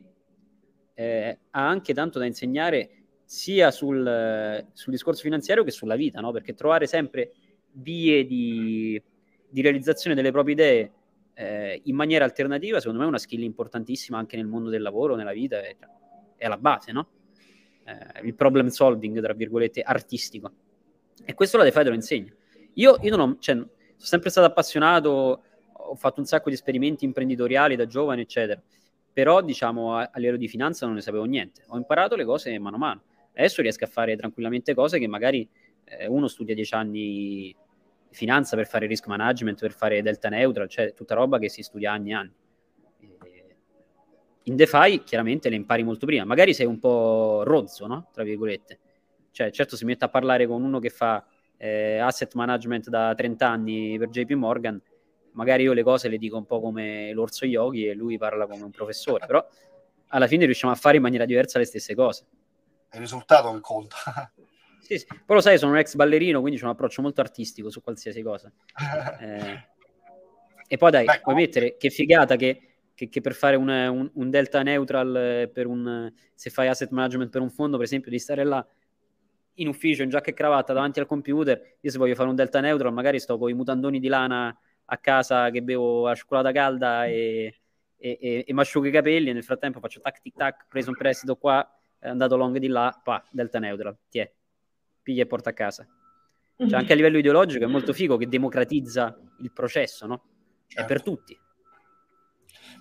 [0.99, 2.89] eh, ha anche tanto da insegnare
[3.23, 6.33] sia sul, sul, discorso finanziario che sulla vita, no?
[6.33, 7.31] perché trovare sempre
[7.71, 9.01] vie di,
[9.47, 10.91] di realizzazione delle proprie idee
[11.35, 15.15] eh, in maniera alternativa, secondo me è una skill importantissima anche nel mondo del lavoro,
[15.15, 15.77] nella vita, è,
[16.35, 17.07] è alla base, no?
[17.85, 20.51] eh, il problem solving, tra virgolette, artistico.
[21.23, 22.33] E questo la DeFi te lo insegna.
[22.73, 27.05] Io, io non ho, cioè, sono sempre stato appassionato, ho fatto un sacco di esperimenti
[27.05, 28.61] imprenditoriali da giovane, eccetera
[29.19, 31.63] però diciamo a, a, livello di finanza non ne sapevo niente.
[31.67, 33.01] Ho imparato le cose mano a mano.
[33.33, 35.45] Adesso riesco a fare tranquillamente cose che magari
[35.83, 37.53] eh, uno studia dieci anni
[38.11, 41.91] finanza per fare risk management, per fare delta neutral, cioè tutta roba che si studia
[41.91, 42.33] anni e anni.
[44.43, 46.23] in DeFi chiaramente le impari molto prima.
[46.23, 48.07] Magari sei un po' rozzo, no?
[48.13, 48.79] Tra virgolette.
[49.31, 51.27] Cioè, certo, si mette a parlare con uno che fa
[51.57, 54.81] eh, asset management da 30 anni per JP Morgan,
[55.39, 58.63] magari io le cose le dico un po' come l'orso yogi e lui parla come
[58.63, 59.47] un professore, però
[60.07, 62.25] alla fine riusciamo a fare in maniera diversa le stesse cose.
[62.89, 63.95] è il risultato che conta.
[64.89, 65.05] Sì, sì.
[65.05, 68.23] Poi lo sai, sono un ex ballerino, quindi c'è un approccio molto artistico su qualsiasi
[68.23, 68.51] cosa.
[69.21, 69.67] Eh,
[70.67, 72.61] e poi dai, Beh, puoi mettere che figata che,
[72.95, 76.89] che, che per fare un, un, un, delta neutral, eh, per un, se fai asset
[76.89, 78.65] management per un fondo, per esempio, di stare là
[79.55, 81.77] in ufficio, in giacca e cravatta, davanti al computer.
[81.81, 84.57] Io se voglio fare un delta neutral, magari sto con i mutandoni di lana
[84.91, 87.61] a casa che bevo la cioccolata calda e,
[87.95, 90.89] e, e, e mi asciugo i capelli e nel frattempo faccio tac tic tac, preso
[90.89, 91.67] un prestito qua,
[91.99, 94.31] è andato long di là, pa, delta neutral, ti è,
[95.01, 95.87] piglia e porta a casa.
[96.55, 100.23] Cioè, anche a livello ideologico è molto figo che democratizza il processo, no?
[100.67, 100.81] Certo.
[100.81, 101.11] È per certo.
[101.11, 101.39] tutti.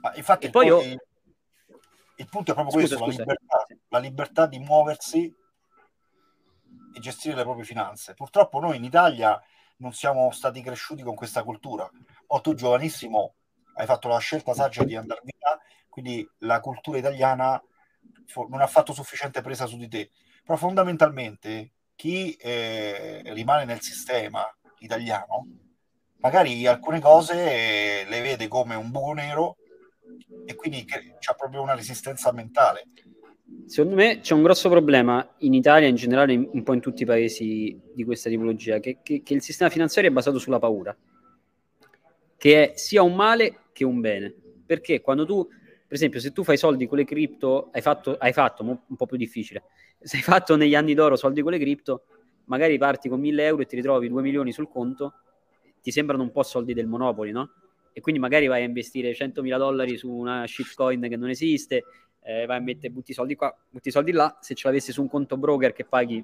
[0.01, 0.81] Ma infatti il, poi io...
[0.81, 3.25] il punto è proprio scusa, questo, scusa.
[3.25, 5.33] La, libertà, la libertà di muoversi
[6.93, 8.15] e gestire le proprie finanze.
[8.15, 9.41] Purtroppo noi in Italia
[9.79, 11.89] non siamo stati cresciuti con questa cultura.
[12.29, 13.35] O tu giovanissimo
[13.75, 17.63] hai fatto la scelta saggia di andare via, quindi la cultura italiana
[18.49, 20.11] non ha fatto sufficiente presa su di te.
[20.45, 24.45] Però fondamentalmente chi eh, rimane nel sistema
[24.79, 25.47] italiano
[26.19, 29.57] magari alcune cose le vede come un buco nero
[30.45, 32.85] e quindi c'è proprio una resistenza mentale.
[33.67, 37.07] Secondo me c'è un grosso problema in Italia, in generale, un po' in tutti i
[37.07, 40.97] paesi di questa tipologia, che, che, che il sistema finanziario è basato sulla paura,
[42.37, 44.35] che è sia un male che un bene.
[44.65, 48.33] Perché quando tu, per esempio, se tu fai soldi con le cripto, hai fatto, hai
[48.33, 49.65] fatto un po' più difficile,
[50.01, 52.05] se hai fatto negli anni d'oro soldi con le cripto,
[52.45, 55.15] magari parti con 1000 euro e ti ritrovi 2 milioni sul conto,
[55.83, 57.51] ti sembrano un po' soldi del Monopoli, no?
[57.93, 61.85] E quindi magari vai a investire 100.000 dollari su una shitcoin che non esiste,
[62.29, 65.09] eh, vai a mettere, butti soldi qua, butti soldi là, se ce l'avessi su un
[65.09, 66.23] conto broker che paghi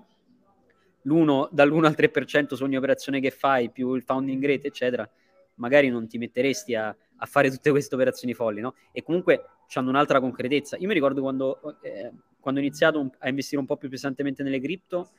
[1.03, 5.09] l'1, dall'1 al 3% su ogni operazione che fai, più il founding rate, eccetera,
[5.55, 8.75] magari non ti metteresti a, a fare tutte queste operazioni folli, no?
[8.93, 10.77] E comunque hanno un'altra concretezza.
[10.77, 14.61] Io mi ricordo quando, eh, quando ho iniziato a investire un po' più pesantemente nelle
[14.61, 15.11] cripto,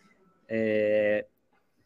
[0.45, 1.28] eh,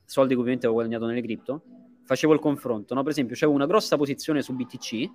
[0.03, 1.63] soldi che ovviamente avevo guadagnato nelle cripto,
[2.03, 3.01] facevo il confronto, no?
[3.01, 5.09] Per esempio, c'avevo una grossa posizione su BTC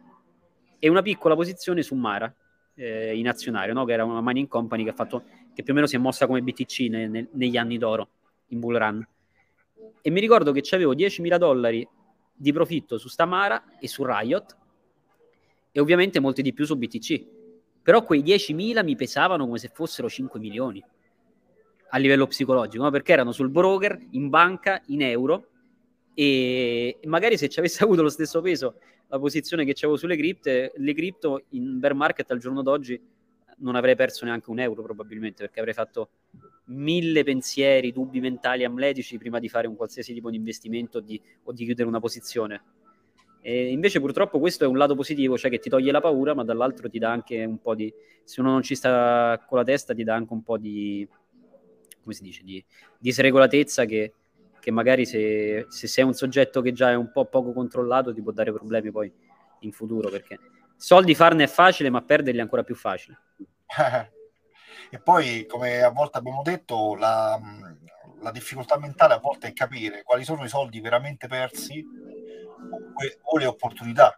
[0.79, 2.35] e una piccola posizione su Mara,
[2.75, 3.85] eh, in azionario, no?
[3.85, 6.43] che era una mining company che, fatto, che più o meno si è mossa come
[6.43, 8.09] BTC ne, ne, negli anni d'oro,
[8.49, 9.07] in bull run.
[10.01, 11.87] E mi ricordo che avevo 10.000 dollari
[12.37, 14.57] di profitto su Stamara e su Riot
[15.71, 17.27] e ovviamente molti di più su BTC.
[17.83, 20.83] Però quei 10.000 mi pesavano come se fossero 5 milioni
[21.91, 22.91] a livello psicologico, no?
[22.91, 25.49] perché erano sul broker, in banca, in euro
[26.15, 28.77] e magari se ci avesse avuto lo stesso peso
[29.09, 33.01] la posizione che avevo sulle cripte, le cripto in bear market al giorno d'oggi
[33.59, 36.11] non avrei perso neanche un euro probabilmente perché avrei fatto
[36.67, 41.53] mille pensieri, dubbi mentali, amletici prima di fare un qualsiasi tipo di investimento di, o
[41.53, 42.63] di chiudere una posizione.
[43.43, 46.45] E invece purtroppo questo è un lato positivo, cioè che ti toglie la paura, ma
[46.45, 47.93] dall'altro ti dà anche un po' di...
[48.25, 51.07] se uno non ci sta con la testa ti dà anche un po' di...
[52.03, 52.43] come si dice?
[52.43, 52.65] Di,
[52.99, 54.15] di sregolatezza che,
[54.65, 58.23] che magari se, se, sei un soggetto che già è un po' poco controllato ti
[58.23, 59.13] può dare problemi poi
[59.59, 60.39] in futuro perché
[60.75, 63.19] soldi farne è facile ma perderli è ancora più facile.
[64.91, 67.41] E poi come a volte abbiamo detto la,
[68.21, 71.85] la, difficoltà mentale a volte è capire quali sono i soldi veramente persi
[73.23, 74.17] o le opportunità.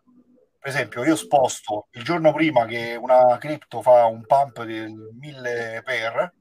[0.58, 5.82] Per esempio io sposto il giorno prima che una cripto fa un pump del 1000
[5.84, 6.34] per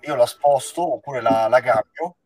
[0.00, 2.16] io la sposto oppure la, la cambio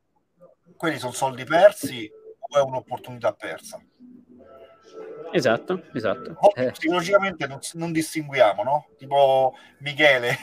[0.80, 3.78] quelli sono soldi persi o è un'opportunità persa?
[5.30, 6.34] Esatto, esatto.
[6.40, 6.70] Oh, eh.
[6.70, 8.88] Psicologicamente non, non, distinguiamo, no?
[8.96, 10.34] Tipo Michele,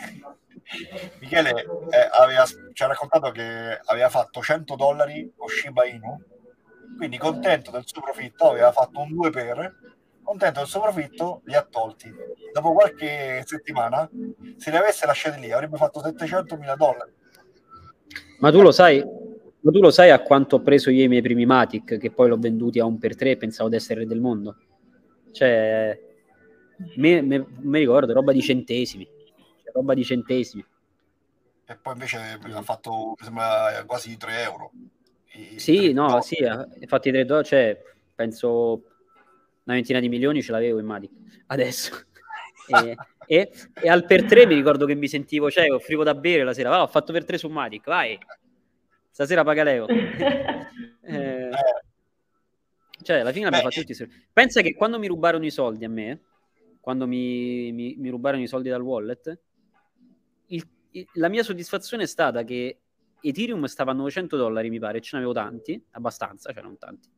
[1.21, 6.21] Michele eh, aveva, ci ha raccontato che aveva fatto 100 dollari con Shiba Inu,
[6.97, 9.75] quindi contento del suo profitto, aveva fatto un 2 per,
[10.21, 12.13] contento del suo profitto, li ha tolti.
[12.53, 14.07] Dopo qualche settimana,
[14.57, 17.11] se li avesse lasciati lì, avrebbe fatto 700 mila dollari.
[18.39, 19.03] Ma tu lo sai,
[19.67, 22.29] ma tu lo sai a quanto ho preso io i miei primi Matic, che poi
[22.29, 24.55] l'ho venduti a un per tre e pensavo di essere del mondo?
[25.33, 25.99] Cioè,
[26.95, 29.05] mi, mi, mi ricordo, roba di centesimi.
[29.05, 30.65] Cioè, roba di centesimi.
[31.65, 34.71] E poi invece ha fatto, mi sembra, quasi 3 euro.
[35.33, 36.23] I, sì, no, dollari.
[36.23, 36.37] sì,
[36.79, 37.81] infatti 3 dollari, cioè,
[38.15, 38.47] penso
[39.65, 41.11] una ventina di milioni ce l'avevo in Matic.
[41.47, 41.91] Adesso.
[42.71, 42.95] e,
[43.27, 46.53] e, e, al per 3 mi ricordo che mi sentivo, cioè, offrivo da bere la
[46.53, 48.17] sera, va, ho fatto per 3 su Matic, vai
[49.17, 49.87] stasera paga Leo.
[51.01, 51.49] eh,
[53.01, 54.07] cioè, alla fine abbiamo fatto tutti.
[54.31, 56.21] Pensa che quando mi rubarono i soldi a me,
[56.79, 59.39] quando mi, mi, mi rubarono i soldi dal wallet,
[60.47, 62.81] il, il, la mia soddisfazione è stata che
[63.19, 67.09] Ethereum stava a 900 dollari, mi pare, ce ne avevo tanti, abbastanza, cioè non tanti.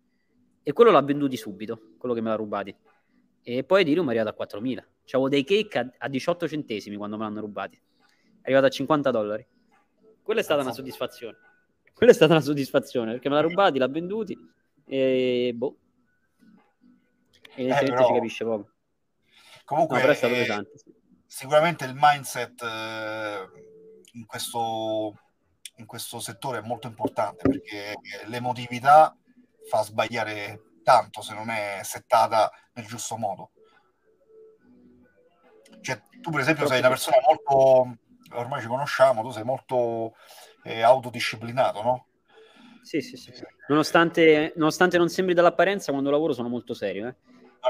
[0.63, 2.73] E quello l'ha venduti subito, quello che me l'ha rubati.
[3.41, 4.87] E poi Ethereum è arrivato a 4000.
[5.03, 7.75] C'avevo dei cake a, a 18 centesimi quando me l'hanno rubati.
[7.75, 9.45] È arrivato a 50 dollari.
[10.23, 11.35] quella è stata una soddisfazione.
[11.99, 14.33] Quella è stata una soddisfazione perché me l'ha rubati, l'ha venduti
[14.85, 15.75] e boh.
[17.55, 18.07] Evidentemente eh, però...
[18.07, 18.71] si capisce poco.
[19.65, 20.77] Comunque no, però è stato pesante.
[20.77, 20.95] Sì.
[21.25, 23.49] Sicuramente il mindset eh,
[24.13, 25.13] in, questo,
[25.75, 27.95] in questo settore è molto importante perché
[28.27, 29.13] l'emotività
[29.67, 33.51] fa sbagliare tanto se non è settata nel giusto modo.
[35.81, 37.97] Cioè, tu per esempio sei una persona molto,
[38.35, 40.15] ormai ci conosciamo, tu sei molto
[40.63, 42.05] eh, autodisciplinato, no?
[42.81, 43.31] Sì, sì, sì.
[43.67, 47.07] Nonostante, nonostante, non sembri dall'apparenza, quando lavoro sono molto serio.
[47.07, 47.15] Eh.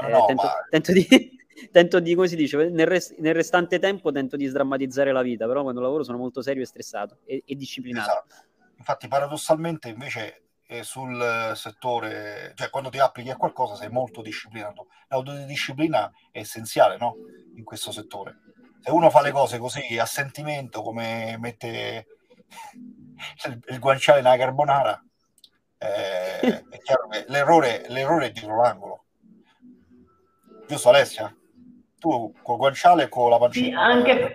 [0.00, 0.52] no, eh, no, tento, ma...
[0.68, 1.06] tento, di,
[1.70, 5.46] tento di, come si dice, nel, rest, nel, restante tempo tento di sdrammatizzare la vita,
[5.46, 8.10] però quando lavoro sono molto serio e stressato e, e disciplinato.
[8.10, 8.48] Esatto.
[8.78, 14.86] Infatti, paradossalmente, invece, eh, sul settore, cioè quando ti applichi a qualcosa sei molto disciplinato.
[15.08, 17.16] L'autodisciplina è essenziale, no?
[17.56, 18.38] In questo settore.
[18.80, 22.06] Se uno fa le cose così a sentimento, come mette
[23.46, 25.04] il, il guanciale nella carbonara,
[25.78, 29.04] eh, è chiaro che l'errore, l'errore è dietro l'angolo.
[30.66, 31.34] Giusto Alessia?
[31.98, 33.66] Tu col guanciale e con la pancetta?
[33.66, 34.32] Sì, anche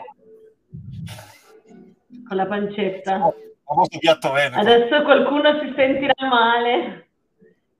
[2.27, 3.33] con la pancetta.
[3.63, 4.59] Famoso piatto veneto.
[4.59, 7.09] Adesso qualcuno si sentirà male.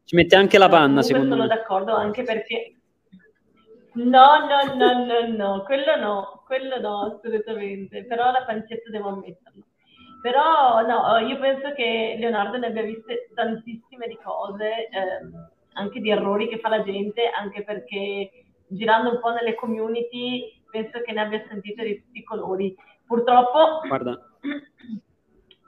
[0.04, 1.48] Ci mette anche la panna, secondo sono me.
[1.48, 2.76] Sono d'accordo anche perché...
[3.94, 8.06] No, no, no, no, no, quello no, quello no, assolutamente.
[8.06, 9.64] Però la pancetta devo ammetterlo.
[10.26, 15.22] Però no, io penso che Leonardo ne abbia viste tantissime di cose, eh,
[15.74, 18.32] anche di errori che fa la gente, anche perché
[18.66, 22.76] girando un po' nelle community penso che ne abbia sentite di tutti i colori.
[23.06, 24.20] Purtroppo Guarda.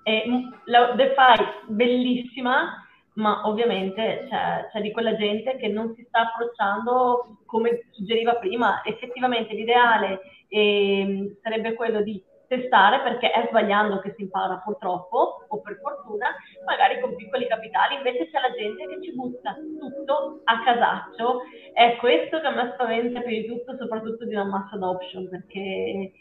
[0.02, 0.24] E
[0.66, 7.44] la DeFi bellissima, ma ovviamente c'è, c'è, di quella gente che non si sta approcciando
[7.46, 8.82] come suggeriva prima.
[8.84, 15.62] Effettivamente l'ideale eh, sarebbe quello di testare perché è sbagliando che si impara purtroppo o
[15.62, 20.64] per fortuna, magari con piccoli capitali, invece c'è la gente che ci butta tutto a
[20.64, 21.42] casaccio.
[21.74, 26.12] È questo che a me spaventa più di tutto, soprattutto di una massa adoption, perché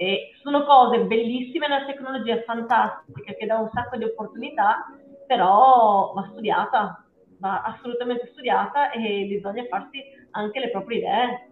[0.00, 4.86] e sono cose bellissime, una tecnologia fantastica che dà un sacco di opportunità,
[5.26, 7.04] però va studiata,
[7.40, 11.50] va assolutamente studiata e bisogna farsi anche le proprie idee.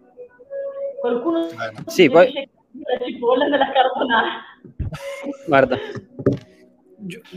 [1.01, 1.47] Qualcuno
[1.87, 2.49] sì, poi...
[2.83, 4.29] la cipolla della carbonara.
[5.45, 5.77] Guarda,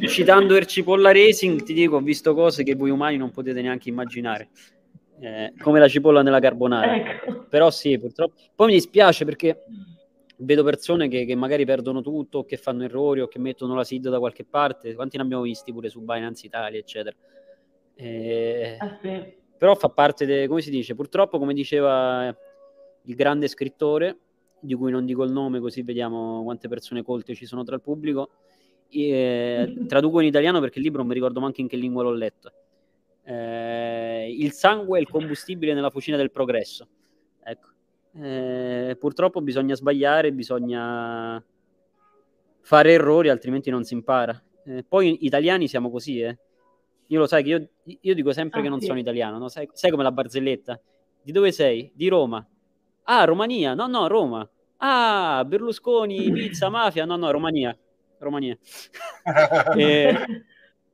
[0.09, 3.89] citando il cipolla racing, ti dico, ho visto cose che voi umani non potete neanche
[3.89, 4.51] immaginare.
[5.21, 6.97] Eh, come la cipolla nella carbonara.
[6.97, 7.47] Ecco.
[7.49, 8.35] Però sì, purtroppo.
[8.55, 9.65] Poi mi dispiace perché
[10.39, 14.09] vedo persone che, che, magari perdono tutto, che fanno errori o che mettono la SID
[14.09, 14.95] da qualche parte.
[14.95, 17.15] Quanti ne abbiamo visti pure su Binance Italia, eccetera.
[17.95, 19.39] Eh, ah, sì.
[19.59, 22.35] Però fa parte, de, come si dice, purtroppo, come diceva
[23.05, 24.19] il grande scrittore,
[24.61, 27.83] di cui non dico il nome, così vediamo quante persone colte ci sono tra il
[27.83, 28.31] pubblico.
[28.89, 32.13] Eh, traduco in italiano perché il libro non mi ricordo manco in che lingua l'ho
[32.13, 32.53] letto.
[33.23, 36.89] Eh, il sangue è il combustibile nella fucina del progresso.
[37.43, 37.69] Ecco
[38.15, 41.43] eh, purtroppo bisogna sbagliare, bisogna
[42.61, 44.41] fare errori, altrimenti non si impara.
[44.65, 46.39] Eh, poi italiani siamo così, eh.
[47.07, 47.69] Io lo sai che io,
[48.01, 48.87] io dico sempre ah, che non sì.
[48.87, 49.49] sono italiano, no?
[49.49, 50.81] sai, sai come la barzelletta?
[51.23, 51.91] Di dove sei?
[51.95, 52.47] Di Roma.
[53.13, 53.75] Ah, Romania.
[53.75, 54.49] No, no, Roma.
[54.77, 57.05] Ah, Berlusconi, pizza, mafia.
[57.05, 57.77] No, no, Romania.
[58.19, 58.57] Romania.
[59.77, 60.45] e,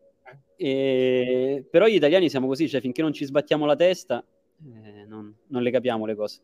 [0.57, 4.25] e, però gli italiani siamo così, cioè finché non ci sbattiamo la testa,
[4.65, 6.41] eh, non, non le capiamo le cose.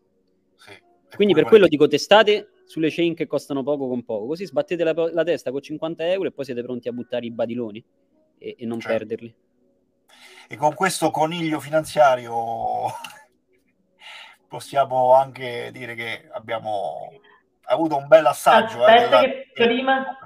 [1.14, 4.92] Quindi per quello dico testate sulle chain che costano poco con poco, così sbattete la,
[5.12, 7.84] la, testa con 50 euro e poi siete pronti a buttare i badiloni
[8.38, 8.96] e, e non certo.
[8.98, 9.34] perderli.
[10.48, 12.32] E con questo coniglio finanziario
[14.52, 17.10] possiamo anche dire che abbiamo
[17.64, 18.86] avuto un bel assaggio.
[18.86, 20.18] Eh, Aspetta eh, che prima...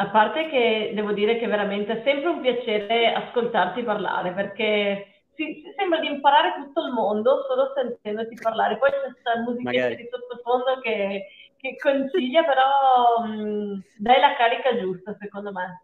[0.00, 5.62] A parte che devo dire che veramente è sempre un piacere ascoltarti parlare perché si,
[5.76, 8.78] sembra di imparare tutto il mondo solo sentendoti parlare.
[8.78, 15.16] Poi c'è questa musichetta di sottofondo che, che consiglia, però mh, dai la carica giusta,
[15.18, 15.82] secondo me.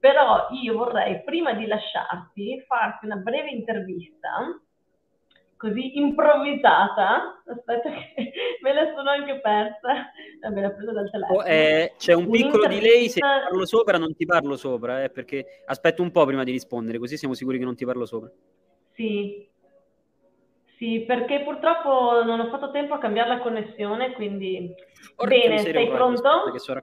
[0.00, 4.60] Però io vorrei, prima di lasciarti, farti una breve intervista,
[5.56, 7.42] così improvvisata.
[7.46, 8.32] Aspetta che
[8.62, 10.10] me la sono anche persa.
[10.52, 11.38] Me l'ho presa dal telefono.
[11.38, 15.62] Oh, eh, c'è un piccolo delay, se parlo sopra non ti parlo sopra, eh, perché
[15.66, 18.30] aspetto un po' prima di rispondere, così siamo sicuri che non ti parlo sopra.
[18.92, 19.48] Sì,
[20.76, 24.74] sì, perché purtroppo non ho fatto tempo a cambiare la connessione, quindi...
[25.14, 26.50] Porca Bene, sei pronto?
[26.52, 26.82] Che sono.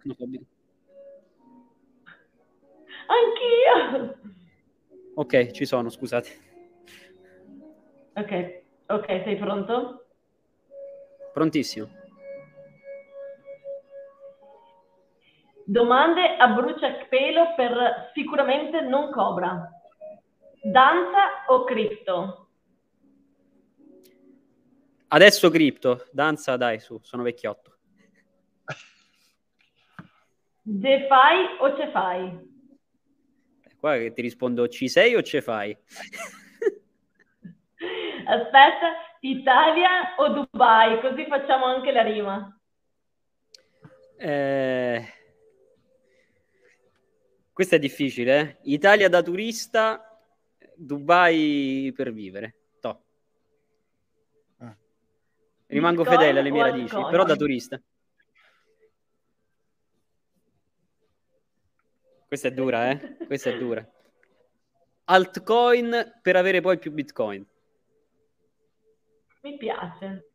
[3.05, 4.17] Anch'io!
[5.15, 6.30] Ok, ci sono, scusate.
[8.15, 10.06] Ok, ok, sei pronto?
[11.34, 11.90] Prontissimo.
[15.66, 19.70] Domande a bruciapelo per sicuramente non Cobra.
[20.62, 22.50] Danza o cripto?
[25.08, 27.78] Adesso cripto, danza dai su, sono vecchiotto.
[30.62, 32.52] Defai o ce fai?
[33.80, 35.78] Qua che ti rispondo ci sei o ce fai?
[38.26, 38.88] Aspetta,
[39.21, 40.99] Italia o Dubai?
[41.01, 42.59] Così facciamo anche la rima.
[44.17, 45.07] Eh...
[47.53, 48.57] Questa è difficile, eh?
[48.63, 50.19] Italia da turista,
[50.76, 52.55] Dubai per vivere.
[52.80, 53.03] To.
[54.63, 54.71] Mm.
[55.67, 57.80] Rimango Bitcoin fedele alle mie radici, però da turista.
[62.28, 63.17] Questa è dura, eh?
[63.28, 63.88] Questa è dura.
[65.03, 67.45] Altcoin per avere poi più Bitcoin.
[69.44, 70.30] Mi piace.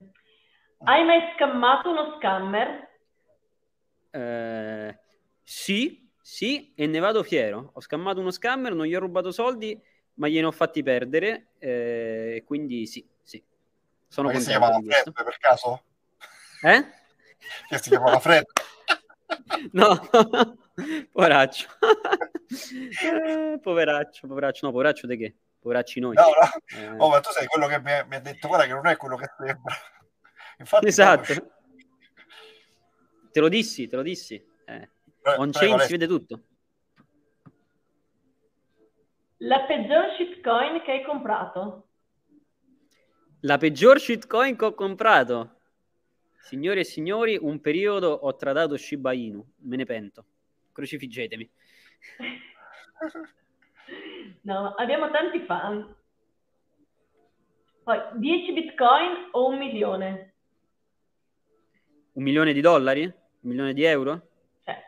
[0.84, 2.88] Hai mai scammato uno scammer?
[4.10, 4.98] Eh,
[5.42, 7.70] sì, sì, e ne vado fiero.
[7.72, 9.80] Ho scammato uno scammer, non gli ho rubato soldi,
[10.14, 11.52] ma gliene ho fatti perdere.
[11.58, 13.42] eh, quindi sì, sì.
[14.06, 15.02] Sono Ma che si contento chiamava.
[15.02, 15.82] Fred per caso?
[16.62, 16.84] Eh?
[17.68, 18.44] Che si chiamava Fred?
[19.72, 19.98] No,
[21.12, 21.68] poveraccio.
[22.50, 24.64] Eh, poveraccio, poveraccio.
[24.66, 25.34] No, poveraccio di che?
[25.60, 26.14] Poveracci noi.
[26.14, 26.78] No, no.
[26.78, 28.86] Eh, Oh, ma tu sei quello che mi ha, mi ha detto, guarda che non
[28.86, 29.74] è quello che sembra.
[30.58, 31.50] Infatti, esatto.
[33.30, 34.34] Te lo dissi, te lo dissi.
[34.34, 34.90] Eh,
[35.20, 36.42] Pre- on prego, chain si vede tutto.
[39.42, 41.88] La peggior shitcoin che hai comprato?
[43.42, 45.60] La peggior shitcoin che ho comprato.
[46.40, 49.44] Signore e signori, un periodo ho tradato Shiba Inu.
[49.58, 50.24] Me ne pento.
[50.72, 51.48] Crocifiggetemi.
[54.42, 55.96] No, abbiamo tanti fan.
[57.82, 60.34] Poi 10 bitcoin o un milione?
[62.12, 63.04] Un milione di dollari?
[63.04, 64.28] Un milione di euro?
[64.64, 64.82] Cioè,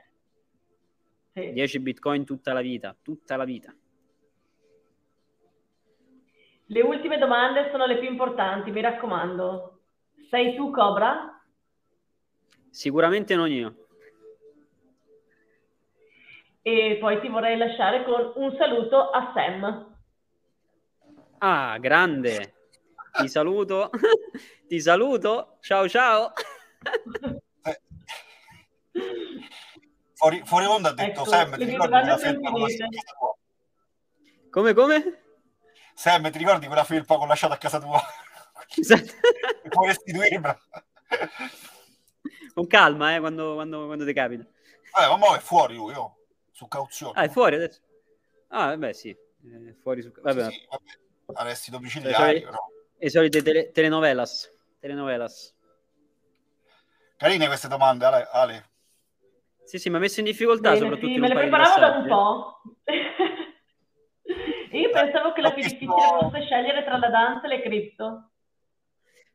[1.33, 1.53] sì.
[1.53, 2.97] 10 bitcoin tutta la vita.
[3.01, 3.75] Tutta la vita.
[6.67, 9.81] Le ultime domande sono le più importanti, mi raccomando.
[10.29, 11.43] Sei tu Cobra?
[12.71, 13.89] Sicuramente non io.
[16.71, 19.97] E poi ti vorrei lasciare con un saluto a Sam.
[21.39, 22.55] Ah, grande.
[23.11, 23.91] Ti saluto.
[24.69, 25.57] Ti saluto.
[25.63, 26.33] Ciao ciao.
[27.65, 27.81] Eh,
[30.15, 32.83] Fuori, fuori onda ha detto Ecco, Sam, ti ricordi quella felpa con finite.
[32.85, 33.37] lasciata a casa tua?
[34.51, 35.23] Come come?
[35.95, 38.01] Sam, ti ricordi quella felpa con lasciata a casa tua?
[38.77, 39.13] Esatto.
[39.69, 40.61] Puoi restituirmela?
[42.55, 44.45] Con calma, eh, quando, quando, quando ti capita.
[44.45, 46.19] Eh, ma mo è fuori lui, oh,
[46.61, 47.19] su cauzione.
[47.19, 47.81] Ah, è fuori adesso?
[48.49, 49.09] Ah, beh, sì.
[49.09, 50.13] Eh, fuori su...
[50.21, 51.39] Vabbè, Sì, sì, vabbè.
[51.41, 52.59] Arresti Cioè, domiciliari, cioè- però.
[52.99, 54.53] le solite tele- telenovelas.
[54.79, 55.55] Telenovelas.
[57.17, 58.29] Carine queste domande, Ale.
[58.31, 58.71] Ale.
[59.65, 62.07] Sì, sì, mi ha messo in difficoltà, Bene, soprattutto sì, me le preparavo da un
[62.07, 62.63] po'.
[64.77, 68.31] Io pensavo che la più visto- difficile fosse scegliere tra la danza e le cripto.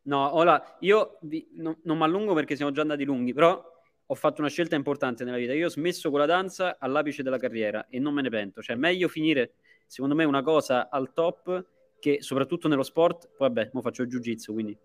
[0.03, 3.63] No, ora, io vi- no- non mi allungo perché siamo già andati lunghi, però
[4.07, 5.53] ho fatto una scelta importante nella vita.
[5.53, 8.61] Io ho smesso con la danza all'apice della carriera e non me ne pento.
[8.61, 9.53] Cioè, meglio finire,
[9.87, 11.65] secondo me, una cosa al top
[11.99, 13.29] che soprattutto nello sport.
[13.35, 14.77] Poi, vabbè, mo faccio il jiu-jitsu, quindi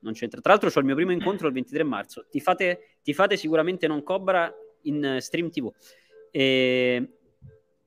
[0.00, 0.40] non c'entra.
[0.40, 2.26] Tra l'altro, ho il mio primo incontro il 23 marzo.
[2.28, 4.52] Ti fate, ti fate sicuramente non Cobra
[4.82, 5.72] in eh, stream TV.
[6.30, 7.12] E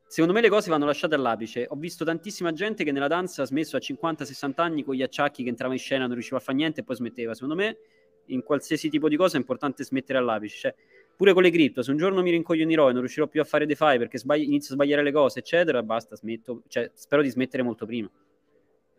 [0.07, 1.67] secondo me le cose vanno lasciate all'apice.
[1.69, 5.43] Ho visto tantissima gente che nella danza ha smesso a 50-60 anni con gli acciacchi
[5.43, 7.33] che entrava in scena, non riusciva a fare niente e poi smetteva.
[7.33, 7.77] Secondo me,
[8.25, 10.57] in qualsiasi tipo di cosa è importante smettere all'apice.
[10.57, 10.75] Cioè,
[11.15, 13.65] pure con le cripto, se un giorno mi rincoglionirò e non riuscirò più a fare
[13.65, 16.63] DeFi perché sbagli- inizio a sbagliare le cose, eccetera, basta, smetto.
[16.67, 18.09] Cioè, spero di smettere molto prima.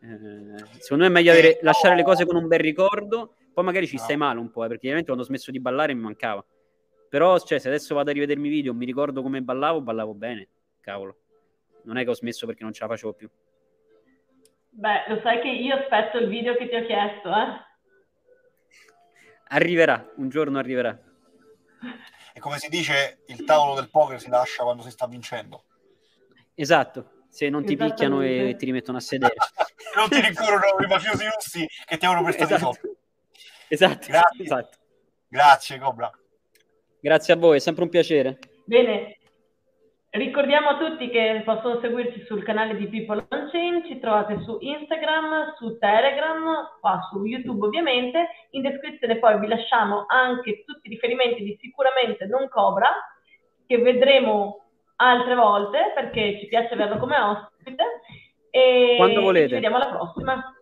[0.00, 3.86] Eh, secondo me è meglio avere- lasciare le cose con un bel ricordo, poi magari
[3.86, 6.44] ci stai male un po', eh, perché ovviamente quando ho smesso di ballare mi mancava.
[7.08, 10.48] Però, cioè, se adesso vado a rivedermi i video, mi ricordo come ballavo, ballavo bene,
[10.80, 11.16] cavolo.
[11.84, 13.28] Non è che ho smesso perché non ce la facevo più.
[14.70, 17.71] Beh, lo sai che io aspetto il video che ti ho chiesto, eh?
[19.54, 20.98] Arriverà, un giorno arriverà.
[22.32, 25.64] E come si dice, il tavolo del poker si lascia quando si sta vincendo.
[26.54, 29.34] Esatto, se non ti picchiano e ti rimettono a sedere.
[29.96, 32.72] non ti rincorrono i mafiosi russi che ti avevano prestato i esatto.
[32.72, 32.98] soldi.
[33.68, 34.44] Esatto, Grazie.
[34.44, 34.78] esatto.
[35.28, 36.10] Grazie, Cobra.
[37.00, 38.38] Grazie a voi, è sempre un piacere.
[38.64, 39.18] Bene,
[40.12, 44.58] ricordiamo a tutti che possono seguirci sul canale di People on Chain, ci trovate su
[44.60, 50.90] Instagram, su Telegram, qua su YouTube ovviamente, in descrizione poi vi lasciamo anche tutti i
[50.90, 52.88] riferimenti di sicuramente non Cobra,
[53.66, 57.84] che vedremo altre volte perché ci piace averlo come ospite
[58.50, 59.48] e Quando volete.
[59.48, 60.54] ci vediamo alla prossima.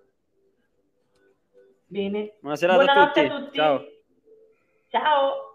[1.87, 2.37] Bene.
[2.41, 3.57] Buona serata Buonanotte a tutti.
[3.57, 3.85] Ciao.
[4.91, 5.50] Ciao.